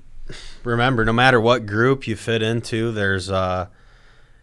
remember, 0.64 1.04
no 1.04 1.12
matter 1.12 1.40
what 1.40 1.66
group 1.66 2.06
you 2.06 2.16
fit 2.16 2.42
into, 2.42 2.90
there's, 2.92 3.30
uh, 3.30 3.66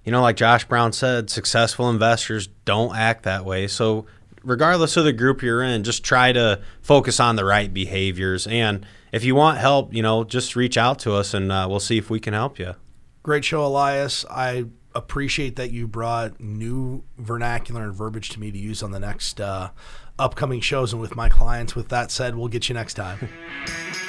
you 0.05 0.11
know, 0.11 0.21
like 0.21 0.35
Josh 0.37 0.65
Brown 0.65 0.93
said, 0.93 1.29
successful 1.29 1.89
investors 1.89 2.47
don't 2.65 2.95
act 2.95 3.23
that 3.23 3.45
way. 3.45 3.67
So, 3.67 4.05
regardless 4.43 4.95
of 4.97 5.03
the 5.03 5.13
group 5.13 5.41
you're 5.41 5.61
in, 5.61 5.83
just 5.83 6.03
try 6.03 6.31
to 6.31 6.61
focus 6.81 7.19
on 7.19 7.35
the 7.35 7.45
right 7.45 7.73
behaviors. 7.73 8.47
And 8.47 8.85
if 9.11 9.23
you 9.23 9.35
want 9.35 9.57
help, 9.57 9.93
you 9.93 10.01
know, 10.01 10.23
just 10.23 10.55
reach 10.55 10.77
out 10.77 10.99
to 10.99 11.13
us, 11.13 11.33
and 11.33 11.51
uh, 11.51 11.67
we'll 11.69 11.79
see 11.79 11.97
if 11.97 12.09
we 12.09 12.19
can 12.19 12.33
help 12.33 12.59
you. 12.59 12.75
Great 13.23 13.43
show, 13.43 13.65
Elias. 13.65 14.25
I 14.29 14.65
appreciate 14.99 15.55
that 15.55 15.71
you 15.71 15.87
brought 15.87 16.39
new 16.39 17.03
vernacular 17.17 17.83
and 17.83 17.93
verbiage 17.93 18.29
to 18.29 18.39
me 18.39 18.51
to 18.51 18.57
use 18.57 18.83
on 18.83 18.91
the 18.91 18.99
next 18.99 19.41
uh, 19.41 19.71
upcoming 20.19 20.61
shows 20.61 20.93
and 20.93 21.01
with 21.01 21.15
my 21.15 21.29
clients. 21.29 21.75
With 21.75 21.89
that 21.89 22.11
said, 22.11 22.35
we'll 22.35 22.49
get 22.49 22.69
you 22.69 22.75
next 22.75 22.93
time. 22.93 23.29